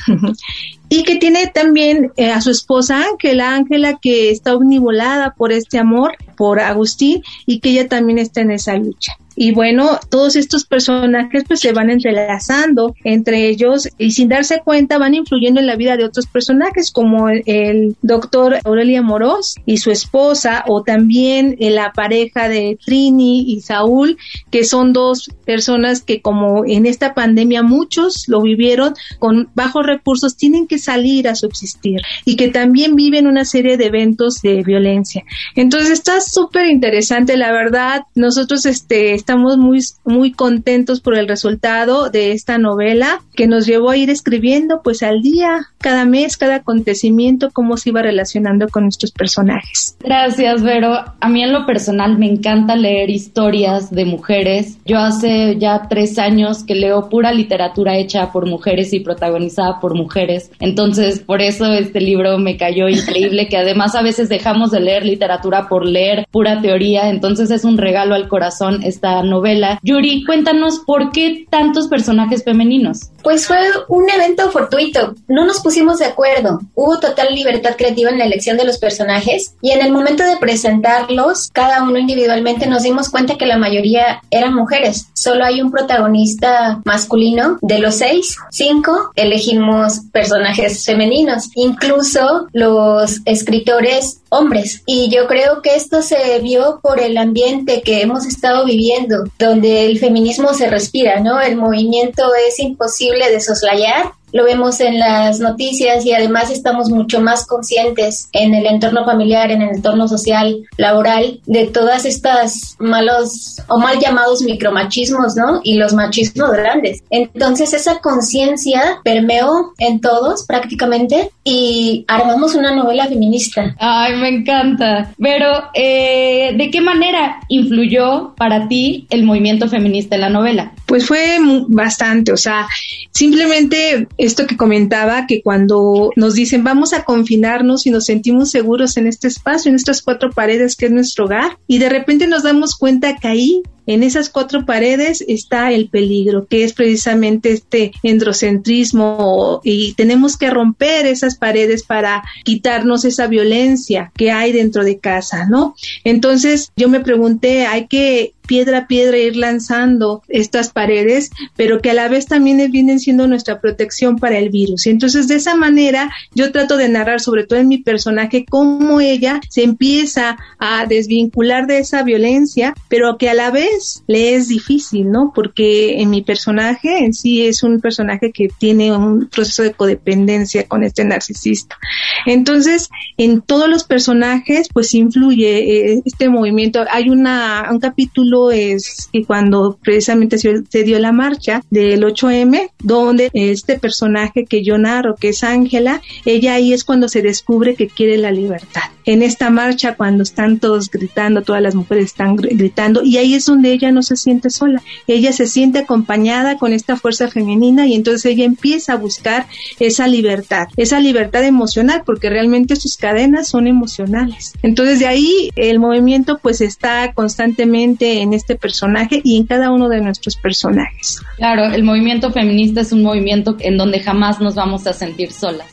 y 0.90 1.04
que 1.04 1.18
tiene 1.18 1.46
también 1.46 2.14
eh, 2.18 2.32
a 2.32 2.42
su 2.42 2.50
esposa 2.50 3.06
Ángela, 3.12 3.54
Ángela 3.54 4.00
que 4.02 4.32
está 4.32 4.56
omnivolada 4.56 5.36
por 5.36 5.52
este 5.52 5.78
amor 5.78 6.14
por 6.36 6.60
Agustín 6.60 7.22
y 7.46 7.60
que 7.60 7.70
ella 7.70 7.88
también 7.88 8.18
está 8.18 8.42
en 8.42 8.50
esa 8.50 8.76
lucha. 8.76 9.14
Y 9.36 9.52
bueno, 9.52 10.00
todos 10.10 10.36
estos 10.36 10.66
personajes 10.66 11.44
pues 11.48 11.60
se 11.60 11.74
van 11.74 11.90
entrelazando 11.90 12.96
entre 13.04 13.48
ellos 13.48 13.90
y 13.98 14.12
sin 14.12 14.30
darse 14.30 14.60
cuenta 14.64 14.98
van 14.98 15.16
influyendo 15.16 15.60
en 15.60 15.68
la 15.68 15.76
vida 15.76 15.98
de 15.98 16.06
otros 16.06 16.28
personajes 16.28 16.92
como 16.92 17.30
el, 17.30 17.96
doctor 18.02 18.60
Aurelia 18.64 19.02
Moros 19.02 19.56
y 19.66 19.78
su 19.78 19.92
esposa 19.92 20.64
o 20.68 20.84
también 20.84 21.56
la 21.60 21.92
pareja 21.94 22.50
de 22.50 22.78
Trini 22.84 23.46
y 23.48 23.62
Saúl, 23.62 24.18
que 24.52 24.64
son 24.64 24.94
dos 24.94 25.32
personas 25.46 26.02
que 26.02 26.22
como 26.22 26.66
en 26.66 26.86
esta 26.86 27.14
pandemia 27.14 27.64
muchos 27.64 28.26
lo 28.28 28.42
vivieron 28.42 28.94
con 29.20 29.50
bajos 29.56 29.86
recursos, 29.86 30.38
tienen 30.38 30.68
que 30.68 30.78
salir 30.78 31.28
a 31.28 31.36
subsistir 31.36 32.02
y 32.26 32.36
que 32.36 32.50
también 32.50 32.96
viven 32.96 33.28
una 33.28 33.46
serie 33.46 33.78
de 33.78 33.86
eventos 33.86 34.42
de 34.42 34.64
violencia. 34.64 35.24
Entonces 35.56 35.92
está 35.92 36.22
súper 36.22 36.68
interesante, 36.68 37.38
la 37.38 37.52
verdad. 37.52 38.04
Nosotros 38.16 38.66
este 38.66 39.14
estamos 39.24 39.58
muy, 39.58 39.80
muy 40.04 40.34
contentos 40.34 41.00
por 41.00 41.16
el 41.16 41.30
resultado 41.30 42.10
de 42.10 42.34
esta 42.34 42.58
novela 42.58 43.22
que 43.36 43.48
nos 43.48 43.66
llevó 43.66 43.92
a 43.92 43.96
ir 43.96 44.10
escribiendo 44.10 44.82
pues 44.84 45.02
al 45.02 45.22
día, 45.22 45.72
cada 45.84 46.06
mes, 46.06 46.38
cada 46.38 46.56
acontecimiento, 46.56 47.50
cómo 47.52 47.76
se 47.76 47.90
iba 47.90 48.02
relacionando 48.02 48.70
con 48.70 48.84
nuestros 48.84 49.12
personajes. 49.12 49.98
Gracias, 50.00 50.64
Vero. 50.64 50.94
A 51.20 51.30
mí 51.30 51.44
en 51.44 51.52
lo 51.52 51.66
personal 51.66 52.18
me 52.18 52.26
encanta 52.26 52.78
leer 52.78 53.10
historias 53.10 53.92
de 53.92 54.06
mujeres. 54.06 54.78
Yo 54.86 55.00
hace 55.00 55.58
ya 55.60 55.88
tres 55.90 56.18
años 56.18 56.64
que 56.64 56.74
leo 56.74 57.10
pura 57.10 57.34
literatura 57.34 57.98
hecha 57.98 58.32
por 58.32 58.48
mujeres 58.48 58.94
y 58.94 59.02
protagonizada 59.02 59.82
por 59.82 59.94
mujeres. 59.94 60.52
Entonces, 60.62 61.20
por 61.20 61.42
eso 61.42 61.66
este 61.66 62.00
libro 62.00 62.38
me 62.38 62.56
cayó 62.56 62.88
increíble, 62.88 63.50
que 63.50 63.58
además 63.58 63.94
a 63.96 64.02
veces 64.02 64.30
dejamos 64.30 64.72
de 64.72 64.80
leer 64.80 65.06
literatura 65.06 65.68
por 65.68 65.86
leer 65.86 66.26
pura 66.32 66.62
teoría. 66.62 67.10
Entonces 67.10 67.52
es 67.52 67.66
un 67.66 67.78
regalo 67.78 68.16
al 68.16 68.30
corazón 68.30 68.84
esta 68.84 69.22
novela. 69.22 69.80
Yuri, 69.84 70.24
cuéntanos 70.24 70.80
por 70.80 71.12
qué 71.12 71.46
tantos 71.50 71.90
personajes 71.90 72.46
femeninos. 72.46 73.10
Pues 73.22 73.48
fue 73.48 73.58
un 73.90 74.10
evento 74.10 74.50
fortuito, 74.50 75.16
no 75.28 75.46
nos 75.46 75.62
pusimos 75.62 75.73
de 75.74 76.06
acuerdo, 76.06 76.62
hubo 76.76 77.00
total 77.00 77.34
libertad 77.34 77.76
creativa 77.76 78.10
en 78.10 78.20
la 78.20 78.26
elección 78.26 78.58
de 78.58 78.64
los 78.64 78.78
personajes 78.78 79.56
y 79.62 79.72
en 79.72 79.82
el 79.82 79.92
momento 79.92 80.24
de 80.24 80.38
presentarlos, 80.38 81.50
cada 81.52 81.84
uno 81.84 81.98
individualmente 81.98 82.68
nos 82.68 82.84
dimos 82.84 83.10
cuenta 83.10 83.38
que 83.38 83.48
la 83.48 83.58
mayoría 83.58 84.22
eran 84.30 84.54
mujeres, 84.54 85.08
solo 85.14 85.44
hay 85.44 85.62
un 85.62 85.72
protagonista 85.72 86.82
masculino, 86.86 87.58
de 87.62 87.80
los 87.80 87.96
seis, 87.96 88.38
cinco 88.52 89.12
elegimos 89.16 90.02
personajes 90.12 90.86
femeninos, 90.86 91.50
incluso 91.56 92.48
los 92.54 93.22
escritores 93.26 94.22
hombres. 94.30 94.82
Y 94.86 95.10
yo 95.10 95.28
creo 95.28 95.62
que 95.62 95.76
esto 95.76 96.02
se 96.02 96.40
vio 96.40 96.80
por 96.82 97.00
el 97.00 97.18
ambiente 97.18 97.82
que 97.82 98.02
hemos 98.02 98.26
estado 98.26 98.66
viviendo, 98.66 99.24
donde 99.38 99.86
el 99.86 100.00
feminismo 100.00 100.54
se 100.54 100.70
respira, 100.70 101.20
¿no? 101.20 101.40
El 101.40 101.56
movimiento 101.56 102.24
es 102.48 102.60
imposible 102.60 103.30
de 103.30 103.42
soslayar 103.42 104.12
lo 104.34 104.44
vemos 104.44 104.80
en 104.82 105.00
las 105.00 105.40
noticias 105.40 106.06
y 106.06 106.12
además 106.12 106.50
estamos 106.52 106.90
mucho 106.90 107.22
más 107.22 107.46
conscientes 107.46 108.30
en 108.34 108.54
el 108.54 108.66
entorno 108.66 109.06
familiar, 109.06 109.52
en 109.52 109.62
el 109.62 109.76
entorno 109.76 110.08
social, 110.08 110.68
laboral, 110.78 111.40
de 111.46 111.68
todas 111.68 112.06
estas 112.06 112.76
malos 112.80 113.62
o 113.68 113.78
mal 113.78 114.00
llamados 114.00 114.42
micromachismos, 114.42 115.36
¿no? 115.36 115.62
Y 115.64 115.76
los 115.76 115.94
machismos 115.94 116.52
grandes. 116.52 117.04
Entonces 117.12 117.74
esa 117.74 118.00
conciencia 118.00 119.00
permeó 119.04 119.74
en 119.78 120.02
todos 120.02 120.46
prácticamente 120.46 121.30
y 121.44 122.04
armamos 122.08 122.56
una 122.56 122.76
novela 122.76 123.08
feminista. 123.08 123.76
Ay, 123.80 124.16
me 124.16 124.30
encanta. 124.30 125.14
Pero, 125.20 125.70
eh, 125.76 126.54
¿de 126.58 126.72
qué 126.72 126.82
manera 126.82 127.40
influyó 127.50 128.34
para 128.36 128.68
ti 128.68 129.06
el 129.12 129.24
movimiento 129.24 129.70
feminista 129.70 130.16
en 130.16 130.22
la 130.22 130.30
novela? 130.30 130.74
Pues 130.94 131.08
fue 131.08 131.40
bastante, 131.70 132.32
o 132.32 132.38
sea, 132.38 132.68
simplemente 133.10 134.08
esto 134.20 134.46
que 134.46 134.56
comentaba, 134.56 135.26
que 135.26 135.42
cuando 135.42 136.12
nos 136.16 136.36
dicen 136.36 136.64
vamos 136.64 136.94
a 136.94 137.04
confinarnos 137.04 137.88
y 137.88 137.90
nos 137.90 138.06
sentimos 138.06 138.52
seguros 138.52 138.96
en 138.98 139.08
este 139.08 139.28
espacio, 139.28 139.70
en 139.70 139.76
estas 139.76 140.04
cuatro 140.04 140.30
paredes 140.30 140.76
que 140.76 140.86
es 140.86 140.92
nuestro 140.92 141.26
hogar, 141.26 141.58
y 141.66 141.80
de 141.80 141.90
repente 141.90 142.28
nos 142.28 142.44
damos 142.44 142.76
cuenta 142.76 143.18
que 143.18 143.28
ahí 143.28 143.64
en 143.88 144.04
esas 144.04 144.30
cuatro 144.30 144.66
paredes 144.66 145.24
está 145.28 145.72
el 145.72 145.90
peligro, 145.90 146.46
que 146.46 146.64
es 146.64 146.74
precisamente 146.74 147.52
este 147.52 147.92
androcentrismo 148.04 149.62
y 149.64 149.94
tenemos 149.96 150.38
que 150.38 150.52
romper 150.52 151.06
esas 151.06 151.38
paredes 151.38 151.84
para 151.84 152.24
quitarnos 152.44 153.04
esa 153.04 153.26
violencia 153.28 154.12
que 154.16 154.32
hay 154.32 154.52
dentro 154.52 154.84
de 154.84 155.00
casa, 155.00 155.48
¿no? 155.50 155.76
Entonces 156.04 156.72
yo 156.76 156.88
me 156.88 157.02
pregunté, 157.02 157.66
hay 157.66 157.88
que 157.88 158.34
piedra 158.48 158.80
a 158.80 158.88
piedra 158.88 159.18
ir 159.18 159.36
lanzando 159.36 160.24
estas 160.28 160.70
paredes, 160.70 161.32
pero 161.56 161.82
que 161.82 161.92
a 161.92 161.94
la 161.94 162.08
vez 162.08 162.26
también 162.26 162.72
vienen 162.72 163.00
siendo 163.00 163.28
nuestra 163.28 163.60
protección 163.60 164.18
para 164.18 164.38
el 164.38 164.50
virus. 164.50 164.88
Entonces, 164.88 165.28
de 165.28 165.36
esa 165.36 165.56
manera, 165.56 166.12
yo 166.34 166.52
trato 166.52 166.78
de 166.78 166.90
narrar, 166.90 167.20
sobre 167.20 167.46
todo 167.46 167.60
en 167.60 167.68
mi 167.68 167.80
personaje, 167.80 168.46
cómo 168.50 169.00
ella 169.00 169.40
se 169.50 169.64
empieza 169.64 170.38
a 170.60 170.86
desvincular 170.86 171.68
de 171.68 171.80
esa 171.80 172.04
violencia, 172.04 172.74
pero 172.88 173.18
que 173.18 173.30
a 173.30 173.34
la 173.34 173.52
vez 173.52 174.04
le 174.08 174.36
es 174.36 174.48
difícil, 174.48 175.10
¿no? 175.12 175.32
Porque 175.34 176.02
en 176.02 176.10
mi 176.10 176.22
personaje 176.22 177.06
en 177.06 177.14
sí 177.14 177.46
es 177.46 177.64
un 177.64 177.82
personaje 177.82 178.32
que 178.32 178.50
tiene 178.58 178.96
un 178.96 179.28
proceso 179.28 179.64
de 179.64 179.74
codependencia 179.74 180.68
con 180.68 180.84
este 180.84 181.06
narcisista. 181.06 181.78
Entonces, 182.26 182.90
en 183.18 183.42
todos 183.42 183.70
los 183.70 183.84
personajes, 183.84 184.68
pues 184.74 184.94
influye 184.94 185.94
eh, 185.94 186.02
este 186.06 186.30
movimiento. 186.30 186.84
Hay 186.92 187.10
una, 187.10 187.68
un 187.72 187.80
capítulo 187.80 188.33
ejemplo, 188.34 188.52
es 188.52 189.10
que 189.12 189.24
cuando 189.26 189.78
precisamente 189.82 190.38
se 190.38 190.84
dio 190.84 191.00
la 191.00 191.12
marcha 191.12 191.64
del 191.70 192.04
8M, 192.04 192.72
donde 192.80 193.30
este 193.34 193.80
personaje 193.80 194.46
que 194.46 194.64
yo 194.64 194.78
narro, 194.78 195.16
que 195.16 195.30
es 195.30 195.44
Ángela, 195.44 196.02
ella 196.26 196.56
ahí 196.56 196.74
es 196.74 196.84
cuando 196.84 197.08
se 197.08 197.22
descubre 197.22 197.76
que 197.76 197.88
quiere 197.88 198.18
la 198.18 198.32
libertad. 198.32 198.82
En 199.06 199.22
esta 199.22 199.50
marcha, 199.50 199.96
cuando 199.96 200.24
están 200.24 200.60
todos 200.60 200.90
gritando, 200.90 201.42
todas 201.42 201.62
las 201.62 201.76
mujeres 201.76 202.06
están 202.06 202.38
gritando, 202.38 203.04
y 203.04 203.18
ahí 203.18 203.34
es 203.34 203.46
donde 203.46 203.74
ella 203.74 203.92
no 203.92 204.02
se 204.02 204.16
siente 204.16 204.50
sola. 204.50 204.82
Ella 205.08 205.34
se 205.34 205.46
siente 205.46 205.80
acompañada 205.80 206.58
con 206.58 206.72
esta 206.72 206.96
fuerza 206.96 207.28
femenina 207.28 207.86
y 207.86 207.96
entonces 207.96 208.26
ella 208.26 208.46
empieza 208.46 208.94
a 208.94 208.98
buscar 208.98 209.48
esa 209.80 210.08
libertad, 210.08 210.68
esa 210.78 211.00
libertad 211.00 211.44
emocional, 211.44 212.04
porque 212.06 212.30
realmente 212.30 212.76
sus 212.78 212.96
cadenas 212.96 213.50
son 213.50 213.68
emocionales. 213.68 214.54
Entonces 214.64 215.00
de 215.00 215.08
ahí 215.08 215.50
el 215.56 215.80
movimiento 215.80 216.40
pues 216.42 216.62
está 216.62 217.12
constantemente 217.14 218.23
en 218.24 218.34
este 218.34 218.56
personaje 218.56 219.22
y 219.24 219.38
en 219.38 219.46
cada 219.46 219.72
uno 219.72 219.90
de 219.90 220.02
nuestros 220.02 220.36
personajes. 220.36 221.20
Claro, 221.38 221.66
el 221.66 221.84
movimiento 221.84 222.32
feminista 222.32 222.82
es 222.82 222.92
un 222.92 223.04
movimiento 223.04 223.56
en 223.60 223.78
donde 223.78 224.00
jamás 224.00 224.40
nos 224.40 224.56
vamos 224.56 224.88
a 224.88 224.94
sentir 224.94 225.32
solas. 225.32 225.68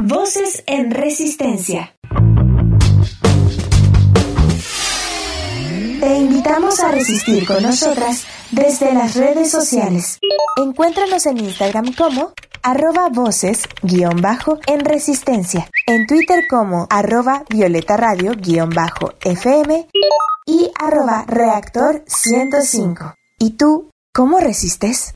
Voces 0.00 0.62
en 0.66 0.90
resistencia. 0.90 1.94
Te 6.00 6.16
invitamos 6.16 6.80
a 6.80 6.90
resistir 6.90 7.46
con 7.46 7.62
nosotras 7.62 8.24
desde 8.50 8.94
las 8.94 9.14
redes 9.16 9.50
sociales. 9.50 10.18
Encuéntranos 10.56 11.26
en 11.26 11.38
Instagram 11.38 11.92
como 11.92 12.32
arroba 12.62 13.08
voces 13.08 13.68
guion 13.82 14.20
bajo 14.20 14.58
en 14.66 14.84
resistencia, 14.84 15.68
en 15.86 16.06
Twitter 16.06 16.44
como 16.48 16.86
arroba 16.90 17.44
violeta 17.48 17.96
radio 17.96 18.32
guion 18.36 18.70
bajo 18.70 19.14
fm 19.20 19.86
y 20.46 20.70
arroba 20.78 21.24
reactor 21.26 22.02
105. 22.06 23.14
¿Y 23.38 23.56
tú 23.56 23.90
cómo 24.12 24.40
resistes? 24.40 25.14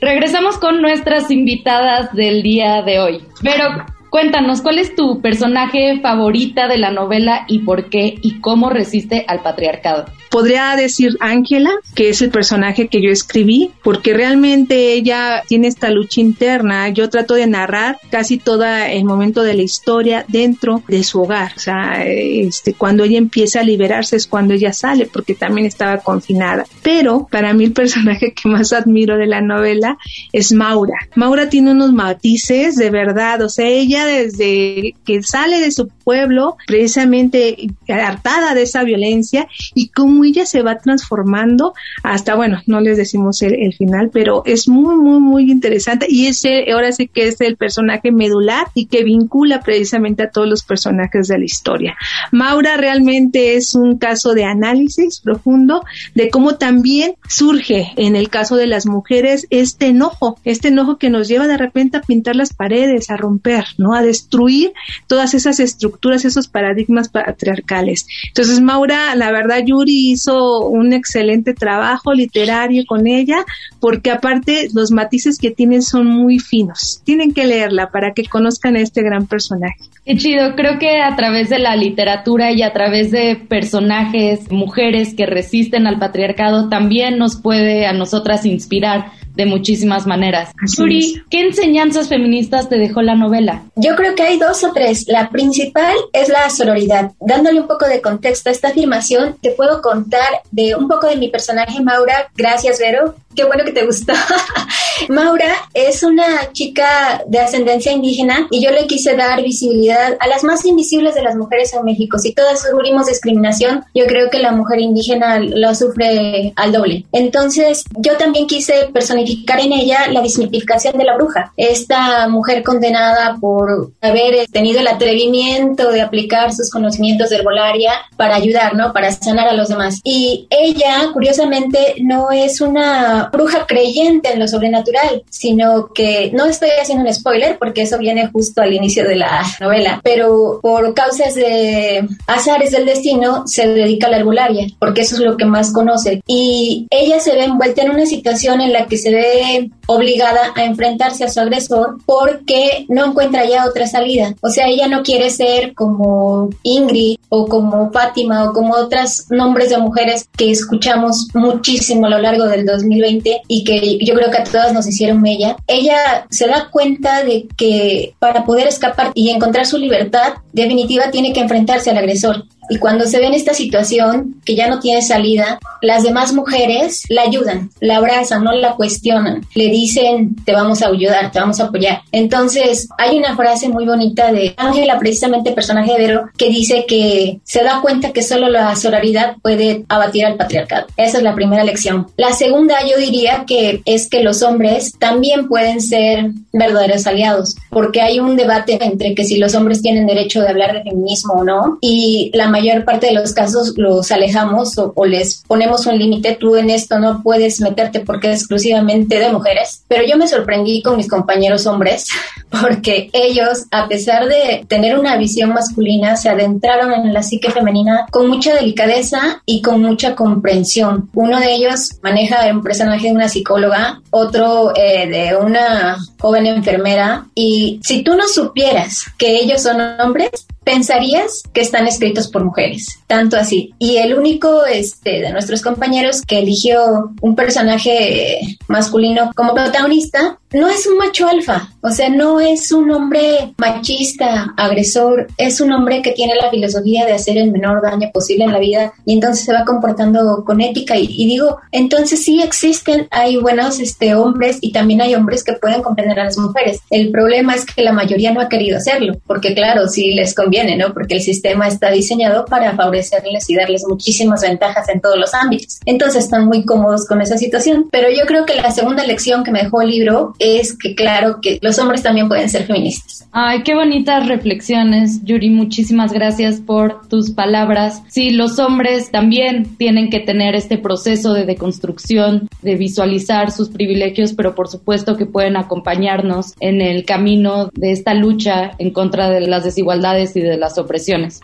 Regresamos 0.00 0.58
con 0.58 0.80
nuestras 0.80 1.30
invitadas 1.30 2.12
del 2.14 2.42
día 2.42 2.82
de 2.82 3.00
hoy. 3.00 3.24
Pero 3.42 3.84
cuéntanos, 4.08 4.62
¿cuál 4.62 4.78
es 4.78 4.94
tu 4.94 5.20
personaje 5.20 6.00
favorita 6.00 6.68
de 6.68 6.78
la 6.78 6.90
novela 6.90 7.44
y 7.48 7.60
por 7.60 7.90
qué 7.90 8.14
y 8.22 8.40
cómo 8.40 8.70
resiste 8.70 9.24
al 9.28 9.42
patriarcado? 9.42 10.06
Podría 10.30 10.76
decir 10.76 11.16
Ángela, 11.20 11.70
que 11.94 12.08
es 12.08 12.22
el 12.22 12.30
personaje 12.30 12.88
que 12.88 13.02
yo 13.02 13.10
escribí, 13.10 13.72
porque 13.82 14.14
realmente 14.14 14.92
ella 14.92 15.42
tiene 15.48 15.68
esta 15.68 15.90
lucha 15.90 16.20
interna. 16.20 16.88
Yo 16.88 17.10
trato 17.10 17.34
de 17.34 17.46
narrar 17.46 17.98
casi 18.10 18.38
todo 18.38 18.64
el 18.64 19.04
momento 19.04 19.42
de 19.42 19.54
la 19.54 19.62
historia 19.62 20.24
dentro 20.28 20.82
de 20.88 21.02
su 21.02 21.22
hogar. 21.22 21.52
O 21.56 21.58
sea, 21.58 22.04
este, 22.04 22.74
cuando 22.74 23.04
ella 23.04 23.18
empieza 23.18 23.60
a 23.60 23.64
liberarse 23.64 24.16
es 24.16 24.26
cuando 24.26 24.54
ella 24.54 24.72
sale, 24.72 25.06
porque 25.06 25.34
también 25.34 25.66
estaba 25.66 25.98
confinada. 25.98 26.64
Pero 26.82 27.26
para 27.30 27.52
mí 27.52 27.64
el 27.64 27.72
personaje 27.72 28.32
que 28.32 28.48
más 28.48 28.72
admiro 28.72 29.16
de 29.16 29.26
la 29.26 29.40
novela 29.40 29.98
es 30.32 30.52
Maura. 30.52 30.94
Maura 31.14 31.48
tiene 31.48 31.72
unos 31.72 31.92
matices 31.92 32.76
de 32.76 32.90
verdad. 32.90 33.42
O 33.42 33.48
sea, 33.48 33.66
ella 33.66 34.06
desde 34.06 34.94
que 35.04 35.22
sale 35.22 35.60
de 35.60 35.72
su 35.72 35.88
pueblo, 35.88 36.56
precisamente 36.66 37.56
hartada 37.88 38.54
de 38.54 38.62
esa 38.62 38.84
violencia 38.84 39.48
y 39.74 39.88
cómo 39.88 40.19
ella 40.24 40.46
se 40.46 40.62
va 40.62 40.78
transformando 40.78 41.74
hasta, 42.02 42.34
bueno, 42.34 42.60
no 42.66 42.80
les 42.80 42.96
decimos 42.96 43.42
el, 43.42 43.74
final, 43.74 44.10
pero 44.12 44.42
es 44.46 44.68
muy, 44.68 44.96
muy, 44.96 45.20
muy 45.20 45.50
interesante 45.50 46.06
y 46.08 46.26
ese 46.26 46.70
ahora 46.72 46.92
sí 46.92 47.08
que 47.08 47.28
es 47.28 47.40
el 47.40 47.56
personaje 47.56 48.10
medular 48.10 48.66
y 48.74 48.86
que 48.86 49.04
vincula 49.04 49.60
precisamente 49.60 50.24
a 50.24 50.30
todos 50.30 50.48
los 50.48 50.62
personajes 50.62 51.28
de 51.28 51.38
la 51.38 51.44
historia. 51.44 51.96
Maura 52.32 52.76
realmente 52.76 53.54
es 53.54 53.74
un 53.74 53.98
caso 53.98 54.34
de 54.34 54.44
análisis 54.44 55.20
profundo 55.20 55.84
de 56.14 56.30
cómo 56.30 56.56
también 56.56 57.14
surge 57.28 57.92
en 57.96 58.16
el 58.16 58.28
caso 58.28 58.56
de 58.56 58.66
las 58.66 58.86
mujeres 58.86 59.46
este 59.50 59.86
enojo, 59.86 60.38
este 60.44 60.68
enojo 60.68 60.98
que 60.98 61.10
nos 61.10 61.28
lleva 61.28 61.46
de 61.46 61.56
repente 61.56 61.96
a 61.96 62.02
pintar 62.02 62.36
las 62.36 62.52
paredes, 62.52 63.10
a 63.10 63.16
romper, 63.16 63.64
¿no? 63.78 63.94
A 63.94 64.02
destruir 64.02 64.72
todas 65.06 65.34
esas 65.34 65.60
estructuras, 65.60 66.24
esos 66.24 66.48
paradigmas 66.48 67.08
patriarcales. 67.08 68.06
Entonces, 68.28 68.60
Maura, 68.60 69.14
la 69.14 69.30
verdad, 69.30 69.64
Yuri 69.64 70.09
hizo 70.10 70.66
un 70.66 70.92
excelente 70.92 71.54
trabajo 71.54 72.12
literario 72.12 72.84
con 72.86 73.06
ella, 73.06 73.44
porque 73.80 74.10
aparte 74.10 74.68
los 74.74 74.90
matices 74.90 75.38
que 75.38 75.50
tiene 75.50 75.82
son 75.82 76.06
muy 76.06 76.38
finos. 76.38 77.00
Tienen 77.04 77.32
que 77.32 77.46
leerla 77.46 77.90
para 77.90 78.12
que 78.12 78.24
conozcan 78.24 78.76
a 78.76 78.80
este 78.80 79.02
gran 79.02 79.26
personaje. 79.26 79.76
Qué 80.04 80.16
chido, 80.16 80.56
creo 80.56 80.78
que 80.78 81.00
a 81.00 81.14
través 81.14 81.50
de 81.50 81.58
la 81.58 81.76
literatura 81.76 82.52
y 82.52 82.62
a 82.62 82.72
través 82.72 83.10
de 83.10 83.36
personajes, 83.36 84.50
mujeres 84.50 85.14
que 85.14 85.26
resisten 85.26 85.86
al 85.86 85.98
patriarcado, 85.98 86.68
también 86.68 87.18
nos 87.18 87.40
puede 87.40 87.86
a 87.86 87.92
nosotras 87.92 88.46
inspirar 88.46 89.12
de 89.40 89.46
muchísimas 89.46 90.06
maneras. 90.06 90.50
Suri, 90.66 91.22
¿qué 91.30 91.40
enseñanzas 91.40 92.08
feministas 92.08 92.68
te 92.68 92.76
dejó 92.76 93.00
la 93.00 93.14
novela? 93.14 93.62
Yo 93.74 93.96
creo 93.96 94.14
que 94.14 94.22
hay 94.22 94.38
dos 94.38 94.62
o 94.64 94.72
tres. 94.74 95.06
La 95.08 95.30
principal 95.30 95.94
es 96.12 96.28
la 96.28 96.50
sororidad. 96.50 97.12
Dándole 97.20 97.58
un 97.58 97.66
poco 97.66 97.86
de 97.86 98.02
contexto 98.02 98.50
a 98.50 98.52
esta 98.52 98.68
afirmación, 98.68 99.36
te 99.40 99.52
puedo 99.52 99.80
contar 99.80 100.42
de 100.50 100.74
un 100.74 100.88
poco 100.88 101.06
de 101.06 101.16
mi 101.16 101.28
personaje 101.28 101.82
Maura. 101.82 102.30
Gracias, 102.36 102.78
Vero. 102.78 103.14
Qué 103.34 103.44
bueno 103.44 103.64
que 103.64 103.72
te 103.72 103.86
gustó. 103.86 104.12
Maura 105.08 105.54
es 105.74 106.02
una 106.02 106.52
chica 106.52 107.22
de 107.26 107.38
ascendencia 107.38 107.92
indígena 107.92 108.46
y 108.50 108.62
yo 108.62 108.70
le 108.70 108.86
quise 108.86 109.16
dar 109.16 109.42
visibilidad 109.42 110.16
a 110.20 110.26
las 110.26 110.44
más 110.44 110.64
invisibles 110.64 111.14
de 111.14 111.22
las 111.22 111.36
mujeres 111.36 111.72
en 111.74 111.84
México. 111.84 112.18
Si 112.18 112.32
todas 112.32 112.62
sufrimos 112.62 113.06
discriminación, 113.06 113.84
yo 113.94 114.06
creo 114.06 114.30
que 114.30 114.38
la 114.38 114.52
mujer 114.52 114.80
indígena 114.80 115.38
lo 115.38 115.74
sufre 115.74 116.52
al 116.56 116.72
doble. 116.72 117.04
Entonces, 117.12 117.84
yo 117.98 118.16
también 118.16 118.46
quise 118.46 118.88
personificar 118.92 119.60
en 119.60 119.72
ella 119.72 120.08
la 120.10 120.20
desmitificación 120.20 120.96
de 120.98 121.04
la 121.04 121.16
bruja. 121.16 121.52
Esta 121.56 122.28
mujer 122.28 122.62
condenada 122.62 123.36
por 123.40 123.92
haber 124.00 124.46
tenido 124.48 124.80
el 124.80 124.88
atrevimiento 124.88 125.90
de 125.90 126.02
aplicar 126.02 126.52
sus 126.52 126.70
conocimientos 126.70 127.30
de 127.30 127.36
herbolaria 127.36 127.92
para 128.16 128.36
ayudar, 128.36 128.74
¿no? 128.74 128.92
Para 128.92 129.12
sanar 129.12 129.48
a 129.48 129.54
los 129.54 129.68
demás. 129.68 130.00
Y 130.04 130.46
ella, 130.50 131.10
curiosamente, 131.12 131.94
no 132.00 132.30
es 132.30 132.60
una 132.60 133.30
bruja 133.32 133.66
creyente 133.66 134.32
en 134.32 134.38
lo 134.40 134.48
sobrenatural, 134.48 134.89
sino 135.28 135.92
que 135.92 136.30
no 136.32 136.46
estoy 136.46 136.70
haciendo 136.80 137.04
un 137.04 137.14
spoiler 137.14 137.58
porque 137.58 137.82
eso 137.82 137.98
viene 137.98 138.28
justo 138.28 138.62
al 138.62 138.72
inicio 138.72 139.04
de 139.06 139.16
la 139.16 139.42
novela, 139.60 140.00
pero 140.02 140.60
por 140.62 140.94
causas 140.94 141.34
de 141.34 142.06
azares 142.26 142.72
del 142.72 142.86
destino 142.86 143.46
se 143.46 143.66
dedica 143.68 144.06
a 144.06 144.10
la 144.10 144.18
herbolaria, 144.18 144.66
porque 144.78 145.02
eso 145.02 145.16
es 145.16 145.22
lo 145.22 145.36
que 145.36 145.44
más 145.44 145.72
conoce. 145.72 146.22
Y 146.26 146.86
ella 146.90 147.20
se 147.20 147.34
ve 147.34 147.44
envuelta 147.44 147.82
en 147.82 147.90
una 147.90 148.06
situación 148.06 148.60
en 148.60 148.72
la 148.72 148.86
que 148.86 148.96
se 148.96 149.10
ve 149.10 149.70
obligada 149.90 150.52
a 150.54 150.64
enfrentarse 150.64 151.24
a 151.24 151.28
su 151.28 151.40
agresor 151.40 151.98
porque 152.06 152.86
no 152.88 153.06
encuentra 153.06 153.44
ya 153.44 153.66
otra 153.66 153.88
salida. 153.88 154.34
O 154.40 154.48
sea, 154.48 154.68
ella 154.68 154.86
no 154.86 155.02
quiere 155.02 155.30
ser 155.30 155.74
como 155.74 156.48
Ingrid 156.62 157.18
o 157.28 157.46
como 157.46 157.90
Fátima 157.90 158.44
o 158.44 158.52
como 158.52 158.74
otros 158.74 159.26
nombres 159.30 159.70
de 159.70 159.78
mujeres 159.78 160.28
que 160.36 160.52
escuchamos 160.52 161.26
muchísimo 161.34 162.06
a 162.06 162.10
lo 162.10 162.18
largo 162.18 162.46
del 162.46 162.64
2020 162.64 163.42
y 163.48 163.64
que 163.64 163.98
yo 164.04 164.14
creo 164.14 164.30
que 164.30 164.38
a 164.38 164.44
todas 164.44 164.72
nos 164.72 164.86
hicieron 164.86 165.26
ella, 165.26 165.56
ella 165.66 166.26
se 166.30 166.46
da 166.46 166.68
cuenta 166.70 167.24
de 167.24 167.48
que 167.56 168.14
para 168.20 168.44
poder 168.44 168.68
escapar 168.68 169.10
y 169.14 169.30
encontrar 169.30 169.66
su 169.66 169.76
libertad, 169.76 170.34
definitiva 170.52 171.10
tiene 171.10 171.32
que 171.32 171.40
enfrentarse 171.40 171.90
al 171.90 171.98
agresor. 171.98 172.44
Y 172.70 172.78
cuando 172.78 173.04
se 173.04 173.18
ve 173.18 173.26
en 173.26 173.34
esta 173.34 173.52
situación, 173.52 174.36
que 174.44 174.54
ya 174.54 174.68
no 174.68 174.78
tiene 174.78 175.02
salida, 175.02 175.58
las 175.82 176.04
demás 176.04 176.32
mujeres 176.32 177.02
la 177.08 177.22
ayudan, 177.22 177.70
la 177.80 177.96
abrazan, 177.96 178.44
no 178.44 178.52
la 178.52 178.76
cuestionan, 178.76 179.44
le 179.56 179.68
dicen, 179.68 180.36
te 180.44 180.52
vamos 180.52 180.80
a 180.80 180.86
ayudar, 180.86 181.32
te 181.32 181.40
vamos 181.40 181.58
a 181.58 181.64
apoyar. 181.64 182.02
Entonces, 182.12 182.88
hay 182.96 183.18
una 183.18 183.34
frase 183.34 183.68
muy 183.68 183.86
bonita 183.86 184.30
de 184.30 184.54
Ángela, 184.56 185.00
precisamente 185.00 185.50
personaje 185.50 185.92
de 185.92 185.98
Vero, 185.98 186.30
que 186.38 186.48
dice 186.48 186.84
que 186.86 187.40
se 187.42 187.64
da 187.64 187.80
cuenta 187.82 188.12
que 188.12 188.22
solo 188.22 188.48
la 188.48 188.76
sororidad 188.76 189.36
puede 189.42 189.84
abatir 189.88 190.24
al 190.24 190.36
patriarcado. 190.36 190.86
Esa 190.96 191.18
es 191.18 191.24
la 191.24 191.34
primera 191.34 191.64
lección. 191.64 192.06
La 192.16 192.32
segunda, 192.32 192.76
yo 192.88 192.96
diría 192.98 193.44
que 193.48 193.82
es 193.84 194.08
que 194.08 194.22
los 194.22 194.42
hombres 194.42 194.92
también 195.00 195.48
pueden 195.48 195.80
ser 195.80 196.30
verdaderos 196.52 197.06
aliados, 197.08 197.56
porque 197.68 198.00
hay 198.00 198.20
un 198.20 198.36
debate 198.36 198.78
entre 198.80 199.16
que 199.16 199.24
si 199.24 199.38
los 199.38 199.56
hombres 199.56 199.82
tienen 199.82 200.06
derecho 200.06 200.40
de 200.40 200.50
hablar 200.50 200.72
de 200.72 200.82
feminismo 200.82 201.34
o 201.34 201.44
no, 201.44 201.78
y 201.80 202.30
la 202.32 202.46
mayoría 202.46 202.59
mayor 202.60 202.84
parte 202.84 203.06
de 203.06 203.14
los 203.14 203.32
casos 203.32 203.74
los 203.76 204.10
alejamos 204.12 204.76
o, 204.78 204.92
o 204.94 205.06
les 205.06 205.42
ponemos 205.46 205.86
un 205.86 205.98
límite, 205.98 206.36
tú 206.38 206.56
en 206.56 206.70
esto 206.70 206.98
no 206.98 207.22
puedes 207.22 207.60
meterte 207.60 208.00
porque 208.00 208.30
es 208.30 208.40
exclusivamente 208.40 209.18
de 209.18 209.32
mujeres, 209.32 209.82
pero 209.88 210.04
yo 210.06 210.16
me 210.16 210.28
sorprendí 210.28 210.82
con 210.82 210.96
mis 210.96 211.08
compañeros 211.08 211.66
hombres 211.66 212.08
porque 212.50 213.10
ellos, 213.12 213.64
a 213.70 213.88
pesar 213.88 214.26
de 214.26 214.64
tener 214.68 214.98
una 214.98 215.16
visión 215.16 215.50
masculina, 215.50 216.16
se 216.16 216.28
adentraron 216.28 216.92
en 216.92 217.12
la 217.12 217.22
psique 217.22 217.50
femenina 217.50 218.06
con 218.10 218.28
mucha 218.28 218.54
delicadeza 218.54 219.42
y 219.46 219.62
con 219.62 219.82
mucha 219.82 220.14
comprensión. 220.14 221.08
Uno 221.14 221.38
de 221.40 221.52
ellos 221.52 221.90
maneja 222.02 222.46
un 222.52 222.62
personaje 222.62 223.08
de 223.08 223.14
una 223.14 223.28
psicóloga, 223.28 224.00
otro 224.10 224.72
eh, 224.76 225.08
de 225.08 225.36
una 225.36 225.98
joven 226.18 226.46
enfermera, 226.46 227.26
y 227.34 227.80
si 227.82 228.02
tú 228.02 228.14
no 228.14 228.26
supieras 228.26 229.04
que 229.16 229.36
ellos 229.36 229.62
son 229.62 229.80
hombres, 230.00 230.30
pensarías 230.64 231.42
que 231.52 231.60
están 231.60 231.86
escritos 231.86 232.28
por 232.28 232.44
mujeres, 232.44 232.86
tanto 233.06 233.36
así. 233.36 233.74
Y 233.78 233.96
el 233.96 234.14
único 234.14 234.64
este, 234.66 235.20
de 235.20 235.32
nuestros 235.32 235.62
compañeros 235.62 236.22
que 236.22 236.38
eligió 236.38 237.12
un 237.20 237.34
personaje 237.34 238.40
masculino 238.68 239.30
como 239.34 239.54
protagonista 239.54 240.38
no 240.52 240.68
es 240.68 240.86
un 240.86 240.98
macho 240.98 241.28
alfa, 241.28 241.68
o 241.80 241.90
sea, 241.90 242.08
no 242.08 242.40
es 242.40 242.72
un 242.72 242.90
hombre 242.90 243.54
machista, 243.56 244.52
agresor, 244.56 245.28
es 245.38 245.60
un 245.60 245.72
hombre 245.72 246.02
que 246.02 246.10
tiene 246.10 246.34
la 246.34 246.50
filosofía 246.50 247.06
de 247.06 247.12
hacer 247.12 247.38
el 247.38 247.52
menor 247.52 247.80
daño 247.82 248.10
posible 248.12 248.44
en 248.44 248.52
la 248.52 248.58
vida 248.58 248.92
y 249.04 249.14
entonces 249.14 249.44
se 249.44 249.52
va 249.52 249.64
comportando 249.64 250.44
con 250.44 250.60
ética 250.60 250.96
y, 250.96 251.06
digo, 251.26 251.58
entonces 251.70 252.24
sí 252.24 252.42
existen, 252.42 253.06
hay 253.12 253.36
buenos 253.36 253.78
este, 253.78 254.14
hombres 254.14 254.58
y 254.60 254.72
también 254.72 255.00
hay 255.00 255.14
hombres 255.14 255.44
que 255.44 255.52
pueden 255.52 255.82
comprender 255.82 256.18
a 256.18 256.24
las 256.24 256.38
mujeres. 256.38 256.80
El 256.90 257.10
problema 257.10 257.54
es 257.54 257.64
que 257.64 257.82
la 257.82 257.92
mayoría 257.92 258.32
no 258.32 258.40
ha 258.40 258.48
querido 258.48 258.76
hacerlo, 258.76 259.20
porque 259.26 259.54
claro, 259.54 259.86
sí 259.86 260.12
les 260.14 260.34
conviene, 260.50 260.76
¿no? 260.76 260.92
Porque 260.92 261.14
el 261.14 261.22
sistema 261.22 261.68
está 261.68 261.92
diseñado 261.92 262.44
para 262.44 262.74
favorecerles 262.74 263.48
y 263.48 263.54
darles 263.54 263.84
muchísimas 263.88 264.42
ventajas 264.42 264.88
en 264.88 265.00
todos 265.00 265.16
los 265.16 265.32
ámbitos. 265.32 265.78
Entonces 265.86 266.24
están 266.24 266.46
muy 266.46 266.64
cómodos 266.64 267.06
con 267.06 267.22
esa 267.22 267.38
situación, 267.38 267.86
pero 267.92 268.08
yo 268.10 268.26
creo 268.26 268.44
que 268.44 268.56
la 268.56 268.72
segunda 268.72 269.04
lección 269.04 269.44
que 269.44 269.52
me 269.52 269.62
dejó 269.62 269.80
el 269.80 269.90
libro 269.90 270.34
es 270.40 270.76
que 270.76 270.96
claro 270.96 271.38
que 271.40 271.60
los 271.62 271.78
hombres 271.78 272.02
también 272.02 272.26
pueden 272.26 272.48
ser 272.48 272.64
feministas. 272.64 273.28
Ay, 273.30 273.62
qué 273.62 273.76
bonitas 273.76 274.26
reflexiones, 274.26 275.24
Yuri. 275.24 275.50
Muchísimas 275.50 276.12
gracias 276.12 276.60
por 276.60 277.06
tus 277.06 277.30
palabras. 277.30 278.02
Sí, 278.08 278.30
los 278.30 278.58
hombres 278.58 279.12
también 279.12 279.76
tienen 279.76 280.10
que 280.10 280.18
tener 280.18 280.56
este 280.56 280.78
proceso 280.78 281.32
de 281.32 281.44
deconstrucción, 281.44 282.48
de 282.62 282.74
visualizar 282.74 283.52
sus 283.52 283.68
privilegios, 283.68 284.32
pero 284.32 284.56
por 284.56 284.66
supuesto 284.66 285.16
que 285.16 285.26
pueden 285.26 285.56
acompañarnos 285.56 286.54
en 286.58 286.80
el 286.80 287.04
camino 287.04 287.70
de 287.72 287.92
esta 287.92 288.14
lucha 288.14 288.72
en 288.78 288.90
contra 288.90 289.30
de 289.30 289.42
las 289.42 289.62
desigualdades 289.62 290.34
y 290.34 290.39
de 290.42 290.56
las 290.56 290.78
opresiones. 290.78 291.40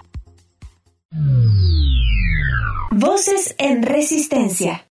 Voces 2.90 3.54
en 3.58 3.82
resistencia. 3.82 4.86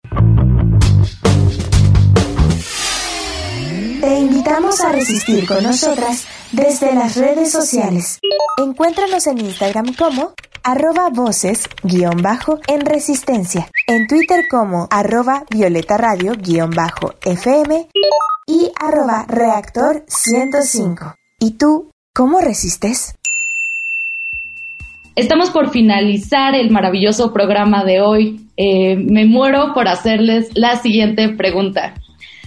Te 4.02 4.20
invitamos 4.20 4.82
a 4.82 4.92
resistir 4.92 5.48
con 5.48 5.64
nosotras 5.64 6.28
desde 6.52 6.94
las 6.94 7.18
redes 7.18 7.52
sociales. 7.52 8.20
Encuéntranos 8.58 9.26
en 9.28 9.40
Instagram 9.40 9.96
como 9.96 10.34
arroba 10.64 11.10
voces 11.10 11.70
guion 11.84 12.22
bajo 12.22 12.60
en 12.68 12.82
resistencia, 12.82 13.70
en 13.88 14.08
Twitter 14.08 14.46
como 14.50 14.88
arroba 14.90 15.46
violeta 15.50 15.98
radio 15.98 16.34
guion 16.38 16.72
bajo 16.72 17.14
FM 17.22 17.90
y 18.48 18.72
arroba 18.80 19.26
reactor 19.28 20.04
105. 20.08 21.16
¿Y 21.40 21.52
tú 21.52 21.92
cómo 22.14 22.40
resistes? 22.40 23.16
Estamos 25.16 25.50
por 25.50 25.70
finalizar 25.70 26.56
el 26.56 26.72
maravilloso 26.72 27.32
programa 27.32 27.86
de 27.86 28.02
hoy. 28.02 28.42
Eh, 28.58 28.98
me 28.98 29.24
muero 29.26 29.74
por 29.74 29.88
hacerles 29.88 30.50
la 30.56 30.76
siguiente 30.76 31.30
pregunta. 31.30 31.94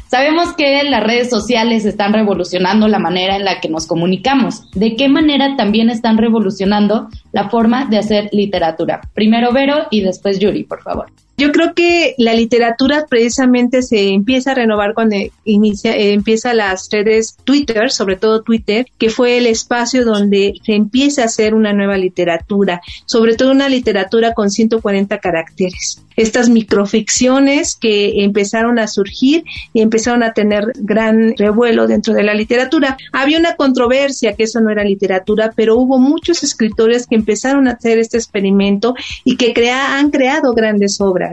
Sabemos 0.09 0.55
que 0.55 0.83
las 0.85 1.03
redes 1.03 1.31
sociales 1.31 1.87
están 1.87 2.13
revolucionando 2.13 2.87
la 2.87 2.99
manera 2.99 3.37
en 3.37 3.45
la 3.47 3.61
que 3.61 3.71
nos 3.71 3.87
comunicamos. 3.87 4.71
¿De 4.73 4.97
qué 4.97 5.09
manera 5.09 5.57
también 5.57 5.89
están 5.89 6.19
revolucionando 6.19 7.09
la 7.33 7.49
forma 7.49 7.87
de 7.87 7.99
hacer 7.99 8.29
literatura? 8.33 9.01
Primero 9.15 9.51
Vero 9.53 9.87
y 9.91 10.03
después 10.03 10.39
Yuri, 10.39 10.65
por 10.65 10.83
favor. 10.83 11.07
Yo 11.39 11.53
creo 11.53 11.73
que 11.73 12.17
la 12.19 12.35
literatura 12.35 13.07
precisamente 13.09 13.83
se 13.83 14.09
empieza 14.09 14.51
a 14.51 14.55
renovar 14.55 14.93
cuando 14.93 15.15
inicia, 15.45 15.97
eh, 15.97 16.13
empieza 16.13 16.53
las 16.53 16.89
redes 16.91 17.37
Twitter, 17.45 17.93
sobre 17.93 18.17
todo 18.17 18.43
Twitter, 18.43 18.87
que 18.99 19.09
fue 19.09 19.39
el 19.39 19.47
espacio 19.47 20.05
donde 20.05 20.55
se 20.67 20.75
empieza 20.75 21.23
a 21.23 21.27
hacer 21.27 21.55
una 21.55 21.73
nueva 21.73 21.97
literatura, 21.97 22.81
sobre 23.07 23.37
todo 23.37 23.53
una 23.53 23.69
literatura 23.69 24.35
con 24.35 24.51
140 24.51 25.19
caracteres. 25.19 26.03
Estas 26.17 26.49
microficciones 26.49 27.77
que 27.77 28.25
empezaron 28.25 28.81
a 28.81 28.89
surgir 28.89 29.45
y 29.73 29.83
empezaron 29.83 30.25
a 30.25 30.33
tener 30.33 30.65
gran 30.75 31.37
revuelo 31.37 31.87
dentro 31.87 32.15
de 32.15 32.25
la 32.25 32.35
literatura. 32.35 32.97
Había 33.13 33.39
una 33.39 33.55
controversia 33.55 34.35
que 34.35 34.43
eso 34.43 34.61
no 34.61 34.71
era 34.71 34.83
literatura, 34.83 35.53
pero 35.55 35.77
hubo 35.77 36.01
muchos 36.01 36.43
escritores 36.43 37.07
que 37.07 37.15
empezaron 37.15 37.69
a 37.69 37.75
hacer 37.75 38.01
este 38.01 38.17
experimento 38.17 38.97
y 39.23 39.37
que 39.37 39.55
crea, 39.55 39.97
han 39.97 40.11
creado 40.11 40.53
grandes 40.53 41.01
obras. 41.01 41.28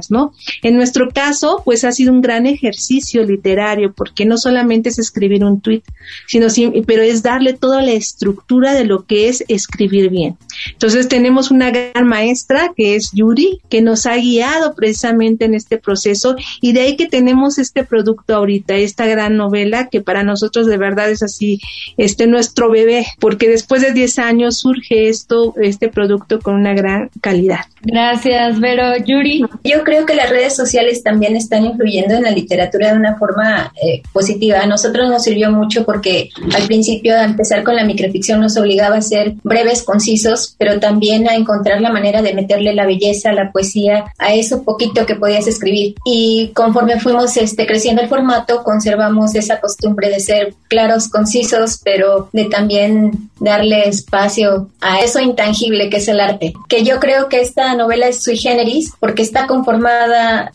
En 0.61 0.75
nuestro 0.75 1.09
caso, 1.09 1.61
pues 1.65 1.83
ha 1.83 1.91
sido 1.91 2.13
un 2.13 2.21
gran 2.21 2.45
ejercicio 2.45 3.23
literario, 3.23 3.93
porque 3.93 4.25
no 4.25 4.37
solamente 4.37 4.89
es 4.89 4.99
escribir 4.99 5.43
un 5.43 5.61
tweet, 5.61 5.83
sino, 6.27 6.47
pero 6.85 7.01
es 7.01 7.23
darle 7.23 7.53
toda 7.53 7.81
la 7.81 7.91
estructura 7.91 8.73
de 8.73 8.85
lo 8.85 9.05
que 9.05 9.29
es 9.29 9.43
escribir 9.47 10.09
bien. 10.09 10.37
Entonces 10.71 11.07
tenemos 11.07 11.51
una 11.51 11.71
gran 11.71 12.07
maestra 12.07 12.71
que 12.75 12.95
es 12.95 13.11
Yuri, 13.13 13.59
que 13.69 13.81
nos 13.81 14.05
ha 14.05 14.15
guiado 14.17 14.73
precisamente 14.75 15.45
en 15.45 15.53
este 15.53 15.77
proceso 15.77 16.35
y 16.61 16.73
de 16.73 16.81
ahí 16.81 16.95
que 16.95 17.07
tenemos 17.07 17.57
este 17.57 17.83
producto 17.83 18.35
ahorita, 18.35 18.75
esta 18.75 19.05
gran 19.05 19.37
novela 19.37 19.89
que 19.89 20.01
para 20.01 20.23
nosotros 20.23 20.65
de 20.67 20.77
verdad 20.77 21.09
es 21.09 21.23
así, 21.23 21.59
este 21.97 22.27
nuestro 22.27 22.69
bebé, 22.69 23.05
porque 23.19 23.49
después 23.49 23.81
de 23.81 23.93
10 23.93 24.19
años 24.19 24.59
surge 24.59 25.09
esto, 25.09 25.53
este 25.61 25.89
producto 25.89 26.39
con 26.39 26.55
una 26.55 26.73
gran 26.73 27.09
calidad. 27.21 27.61
Gracias, 27.81 28.59
Vero. 28.59 28.97
Yuri. 29.05 29.45
Creo 29.85 30.05
que 30.05 30.15
las 30.15 30.29
redes 30.29 30.53
sociales 30.53 31.01
también 31.01 31.37
están 31.37 31.63
influyendo 31.63 32.15
en 32.15 32.23
la 32.23 32.31
literatura 32.31 32.91
de 32.91 32.97
una 32.97 33.17
forma 33.17 33.71
eh, 33.81 34.01
positiva. 34.11 34.59
A 34.59 34.65
nosotros 34.65 35.09
nos 35.09 35.23
sirvió 35.23 35.51
mucho 35.51 35.85
porque 35.85 36.29
al 36.53 36.63
principio, 36.63 37.15
de 37.15 37.23
empezar 37.23 37.63
con 37.63 37.77
la 37.77 37.85
microficción, 37.85 38.41
nos 38.41 38.57
obligaba 38.57 38.97
a 38.97 39.01
ser 39.01 39.35
breves, 39.43 39.83
concisos, 39.83 40.55
pero 40.57 40.79
también 40.79 41.29
a 41.29 41.35
encontrar 41.35 41.79
la 41.79 41.91
manera 41.91 42.21
de 42.21 42.33
meterle 42.33 42.73
la 42.73 42.85
belleza, 42.85 43.31
la 43.31 43.51
poesía, 43.51 44.05
a 44.17 44.33
eso 44.33 44.63
poquito 44.63 45.05
que 45.05 45.15
podías 45.15 45.47
escribir. 45.47 45.95
Y 46.03 46.51
conforme 46.53 46.99
fuimos 46.99 47.37
este, 47.37 47.65
creciendo 47.65 48.01
el 48.01 48.09
formato, 48.09 48.63
conservamos 48.63 49.35
esa 49.35 49.61
costumbre 49.61 50.09
de 50.09 50.19
ser 50.19 50.53
claros, 50.67 51.07
concisos, 51.07 51.79
pero 51.83 52.29
de 52.33 52.45
también 52.45 53.29
darle 53.39 53.87
espacio 53.87 54.69
a 54.81 55.01
eso 55.01 55.19
intangible 55.19 55.89
que 55.89 55.97
es 55.97 56.07
el 56.07 56.19
arte. 56.19 56.53
Que 56.67 56.83
yo 56.83 56.99
creo 56.99 57.29
que 57.29 57.41
esta 57.41 57.75
novela 57.75 58.07
es 58.07 58.23
sui 58.23 58.37
generis 58.37 58.91
porque 58.99 59.21
está 59.21 59.45
conformada 59.45 59.74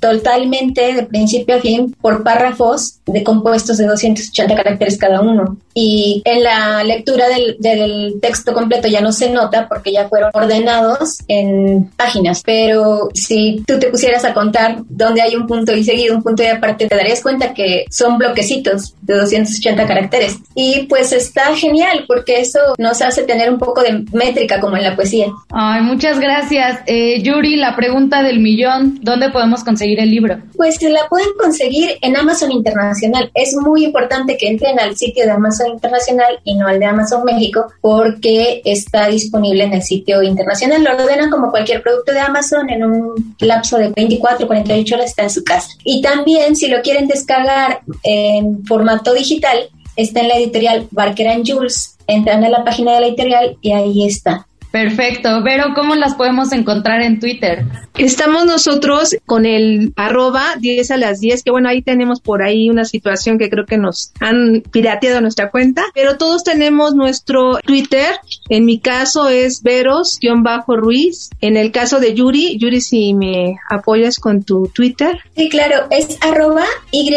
totalmente 0.00 0.94
de 0.94 1.02
principio 1.04 1.56
a 1.56 1.60
fin 1.60 1.94
por 2.00 2.22
párrafos 2.22 3.00
de 3.06 3.22
compuestos 3.22 3.78
de 3.78 3.86
280 3.86 4.54
caracteres 4.54 4.98
cada 4.98 5.20
uno. 5.20 5.56
Y 5.74 6.22
en 6.24 6.42
la 6.42 6.82
lectura 6.84 7.28
del, 7.28 7.56
del 7.58 8.20
texto 8.20 8.52
completo 8.52 8.88
ya 8.88 9.00
no 9.00 9.12
se 9.12 9.30
nota 9.30 9.68
porque 9.68 9.92
ya 9.92 10.08
fueron 10.08 10.30
ordenados 10.34 11.18
en 11.28 11.90
páginas. 11.96 12.42
Pero 12.44 13.08
si 13.14 13.62
tú 13.66 13.78
te 13.78 13.88
pusieras 13.88 14.24
a 14.24 14.34
contar 14.34 14.78
dónde 14.88 15.22
hay 15.22 15.36
un 15.36 15.46
punto 15.46 15.74
y 15.74 15.84
seguido, 15.84 16.16
un 16.16 16.22
punto 16.22 16.42
y 16.42 16.46
aparte, 16.46 16.88
te 16.88 16.96
darías 16.96 17.22
cuenta 17.22 17.54
que 17.54 17.84
son 17.90 18.18
bloquecitos 18.18 18.94
de 19.02 19.14
280 19.14 19.86
caracteres. 19.86 20.38
Y 20.54 20.86
pues 20.88 21.12
está 21.12 21.54
genial 21.54 22.04
porque 22.06 22.40
eso 22.40 22.60
nos 22.78 23.00
hace 23.02 23.22
tener 23.22 23.50
un 23.50 23.58
poco 23.58 23.82
de 23.82 24.04
métrica 24.12 24.60
como 24.60 24.76
en 24.76 24.84
la 24.84 24.96
poesía. 24.96 25.26
Ay, 25.50 25.82
muchas 25.82 26.18
gracias. 26.18 26.80
Eh, 26.86 27.22
Yuri, 27.22 27.56
la 27.56 27.76
pregunta 27.76 28.22
del 28.22 28.40
millón, 28.40 28.99
¿dónde 29.00 29.30
podemos 29.30 29.64
conseguir 29.64 30.00
el 30.00 30.10
libro? 30.10 30.38
Pues 30.56 30.80
la 30.82 31.08
pueden 31.08 31.30
conseguir 31.38 31.96
en 32.00 32.16
Amazon 32.16 32.52
Internacional. 32.52 33.30
Es 33.34 33.54
muy 33.56 33.84
importante 33.84 34.36
que 34.36 34.48
entren 34.48 34.78
al 34.80 34.96
sitio 34.96 35.24
de 35.24 35.30
Amazon 35.30 35.68
Internacional 35.68 36.38
y 36.44 36.54
no 36.54 36.66
al 36.66 36.78
de 36.78 36.86
Amazon 36.86 37.24
México 37.24 37.66
porque 37.80 38.62
está 38.64 39.08
disponible 39.08 39.64
en 39.64 39.74
el 39.74 39.82
sitio 39.82 40.22
internacional. 40.22 40.82
Lo 40.84 40.92
ordenan 40.92 41.30
como 41.30 41.50
cualquier 41.50 41.82
producto 41.82 42.12
de 42.12 42.20
Amazon 42.20 42.70
en 42.70 42.84
un 42.84 43.34
lapso 43.40 43.78
de 43.78 43.90
24, 43.90 44.46
48 44.46 44.94
horas 44.94 45.10
está 45.10 45.22
en 45.22 45.30
su 45.30 45.44
casa. 45.44 45.70
Y 45.84 46.02
también 46.02 46.56
si 46.56 46.68
lo 46.68 46.82
quieren 46.82 47.08
descargar 47.08 47.80
en 48.02 48.64
formato 48.64 49.14
digital, 49.14 49.70
está 49.96 50.20
en 50.20 50.28
la 50.28 50.36
editorial 50.36 50.86
Barker 50.90 51.42
Jules. 51.44 51.96
Entran 52.06 52.42
a 52.44 52.48
la 52.48 52.64
página 52.64 52.94
de 52.94 53.00
la 53.00 53.06
editorial 53.06 53.56
y 53.60 53.72
ahí 53.72 54.06
está 54.06 54.46
Perfecto. 54.70 55.40
Pero, 55.44 55.74
¿cómo 55.74 55.94
las 55.94 56.14
podemos 56.14 56.52
encontrar 56.52 57.02
en 57.02 57.18
Twitter? 57.18 57.64
Estamos 57.98 58.46
nosotros 58.46 59.16
con 59.26 59.44
el 59.44 59.92
arroba 59.96 60.54
10 60.58 60.90
a 60.92 60.96
las 60.96 61.20
10, 61.20 61.42
que 61.42 61.50
bueno, 61.50 61.68
ahí 61.68 61.82
tenemos 61.82 62.20
por 62.20 62.42
ahí 62.42 62.70
una 62.70 62.84
situación 62.84 63.38
que 63.38 63.50
creo 63.50 63.66
que 63.66 63.78
nos 63.78 64.12
han 64.20 64.62
pirateado 64.70 65.20
nuestra 65.20 65.50
cuenta, 65.50 65.82
pero 65.94 66.16
todos 66.16 66.44
tenemos 66.44 66.94
nuestro 66.94 67.58
Twitter. 67.66 68.14
En 68.48 68.64
mi 68.64 68.78
caso 68.78 69.28
es 69.28 69.62
Veros-Ruiz. 69.62 71.30
En 71.40 71.56
el 71.56 71.72
caso 71.72 71.98
de 71.98 72.14
Yuri, 72.14 72.58
Yuri, 72.58 72.80
si 72.80 73.14
me 73.14 73.56
apoyas 73.68 74.18
con 74.18 74.44
tu 74.44 74.70
Twitter. 74.74 75.18
Sí, 75.36 75.48
claro, 75.48 75.86
es 75.90 76.16
arroba 76.20 76.64
y 76.92 77.10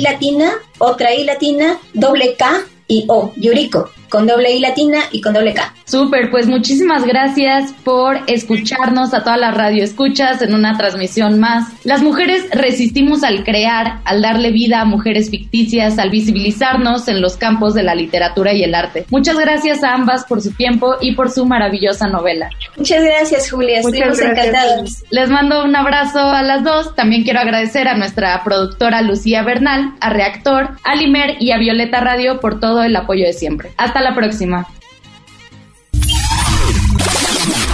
latina, 0.00 0.52
otra 0.78 1.14
I 1.14 1.24
latina, 1.24 1.78
doble 1.94 2.34
K 2.38 2.64
y 2.88 3.04
O, 3.08 3.32
Yuriko 3.36 3.90
con 4.08 4.26
doble 4.26 4.52
I 4.54 4.60
latina 4.60 4.98
y 5.12 5.20
con 5.20 5.34
doble 5.34 5.54
K. 5.54 5.74
Súper, 5.84 6.30
pues 6.30 6.48
muchísimas 6.48 7.04
gracias 7.04 7.72
por 7.84 8.18
escucharnos 8.26 9.14
a 9.14 9.22
toda 9.22 9.36
la 9.36 9.52
radio 9.52 9.84
escuchas 9.84 10.42
en 10.42 10.54
una 10.54 10.76
transmisión 10.76 11.38
más. 11.38 11.68
Las 11.84 12.02
mujeres 12.02 12.44
resistimos 12.50 13.22
al 13.22 13.44
crear, 13.44 14.00
al 14.04 14.20
darle 14.20 14.50
vida 14.50 14.80
a 14.80 14.84
mujeres 14.84 15.30
ficticias, 15.30 15.98
al 15.98 16.10
visibilizarnos 16.10 17.06
en 17.08 17.20
los 17.20 17.36
campos 17.36 17.74
de 17.74 17.84
la 17.84 17.94
literatura 17.94 18.52
y 18.52 18.64
el 18.64 18.74
arte. 18.74 19.06
Muchas 19.10 19.38
gracias 19.38 19.84
a 19.84 19.94
ambas 19.94 20.24
por 20.24 20.40
su 20.40 20.50
tiempo 20.52 20.96
y 21.00 21.14
por 21.14 21.30
su 21.30 21.46
maravillosa 21.46 22.08
novela. 22.08 22.50
Muchas 22.76 23.04
gracias, 23.04 23.50
Julia. 23.50 23.78
Estuvimos 23.78 24.20
encantados. 24.20 25.04
Les 25.10 25.28
mando 25.28 25.64
un 25.64 25.76
abrazo 25.76 26.18
a 26.18 26.42
las 26.42 26.64
dos. 26.64 26.96
También 26.96 27.22
quiero 27.22 27.40
agradecer 27.40 27.86
a 27.86 27.96
nuestra 27.96 28.42
productora 28.42 29.02
Lucía 29.02 29.42
Bernal, 29.44 29.94
a 30.00 30.10
Reactor, 30.10 30.70
a 30.82 30.96
Limer 30.96 31.36
y 31.38 31.52
a 31.52 31.58
Violeta 31.58 32.00
Radio 32.00 32.40
por 32.40 32.58
todo 32.76 32.84
el 32.84 32.94
apoyo 32.94 33.24
de 33.24 33.32
siempre. 33.32 33.72
Hasta 33.78 34.02
la 34.02 34.14
próxima. 34.14 34.66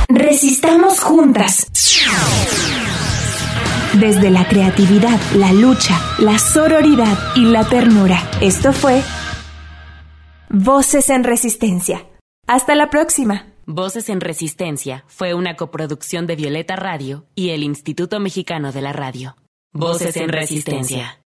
Resistamos 0.08 1.00
juntas. 1.00 1.66
Desde 3.98 4.30
la 4.30 4.46
creatividad, 4.46 5.18
la 5.34 5.52
lucha, 5.52 6.00
la 6.20 6.38
sororidad 6.38 7.18
y 7.34 7.46
la 7.46 7.64
ternura. 7.64 8.22
Esto 8.40 8.72
fue 8.72 9.02
Voces 10.48 11.10
en 11.10 11.24
Resistencia. 11.24 12.06
Hasta 12.46 12.76
la 12.76 12.88
próxima. 12.88 13.46
Voces 13.66 14.08
en 14.08 14.20
Resistencia 14.20 15.02
fue 15.08 15.34
una 15.34 15.56
coproducción 15.56 16.28
de 16.28 16.36
Violeta 16.36 16.76
Radio 16.76 17.26
y 17.34 17.50
el 17.50 17.64
Instituto 17.64 18.20
Mexicano 18.20 18.70
de 18.70 18.82
la 18.82 18.92
Radio. 18.92 19.34
Voces 19.72 20.16
en 20.16 20.28
Resistencia. 20.28 21.18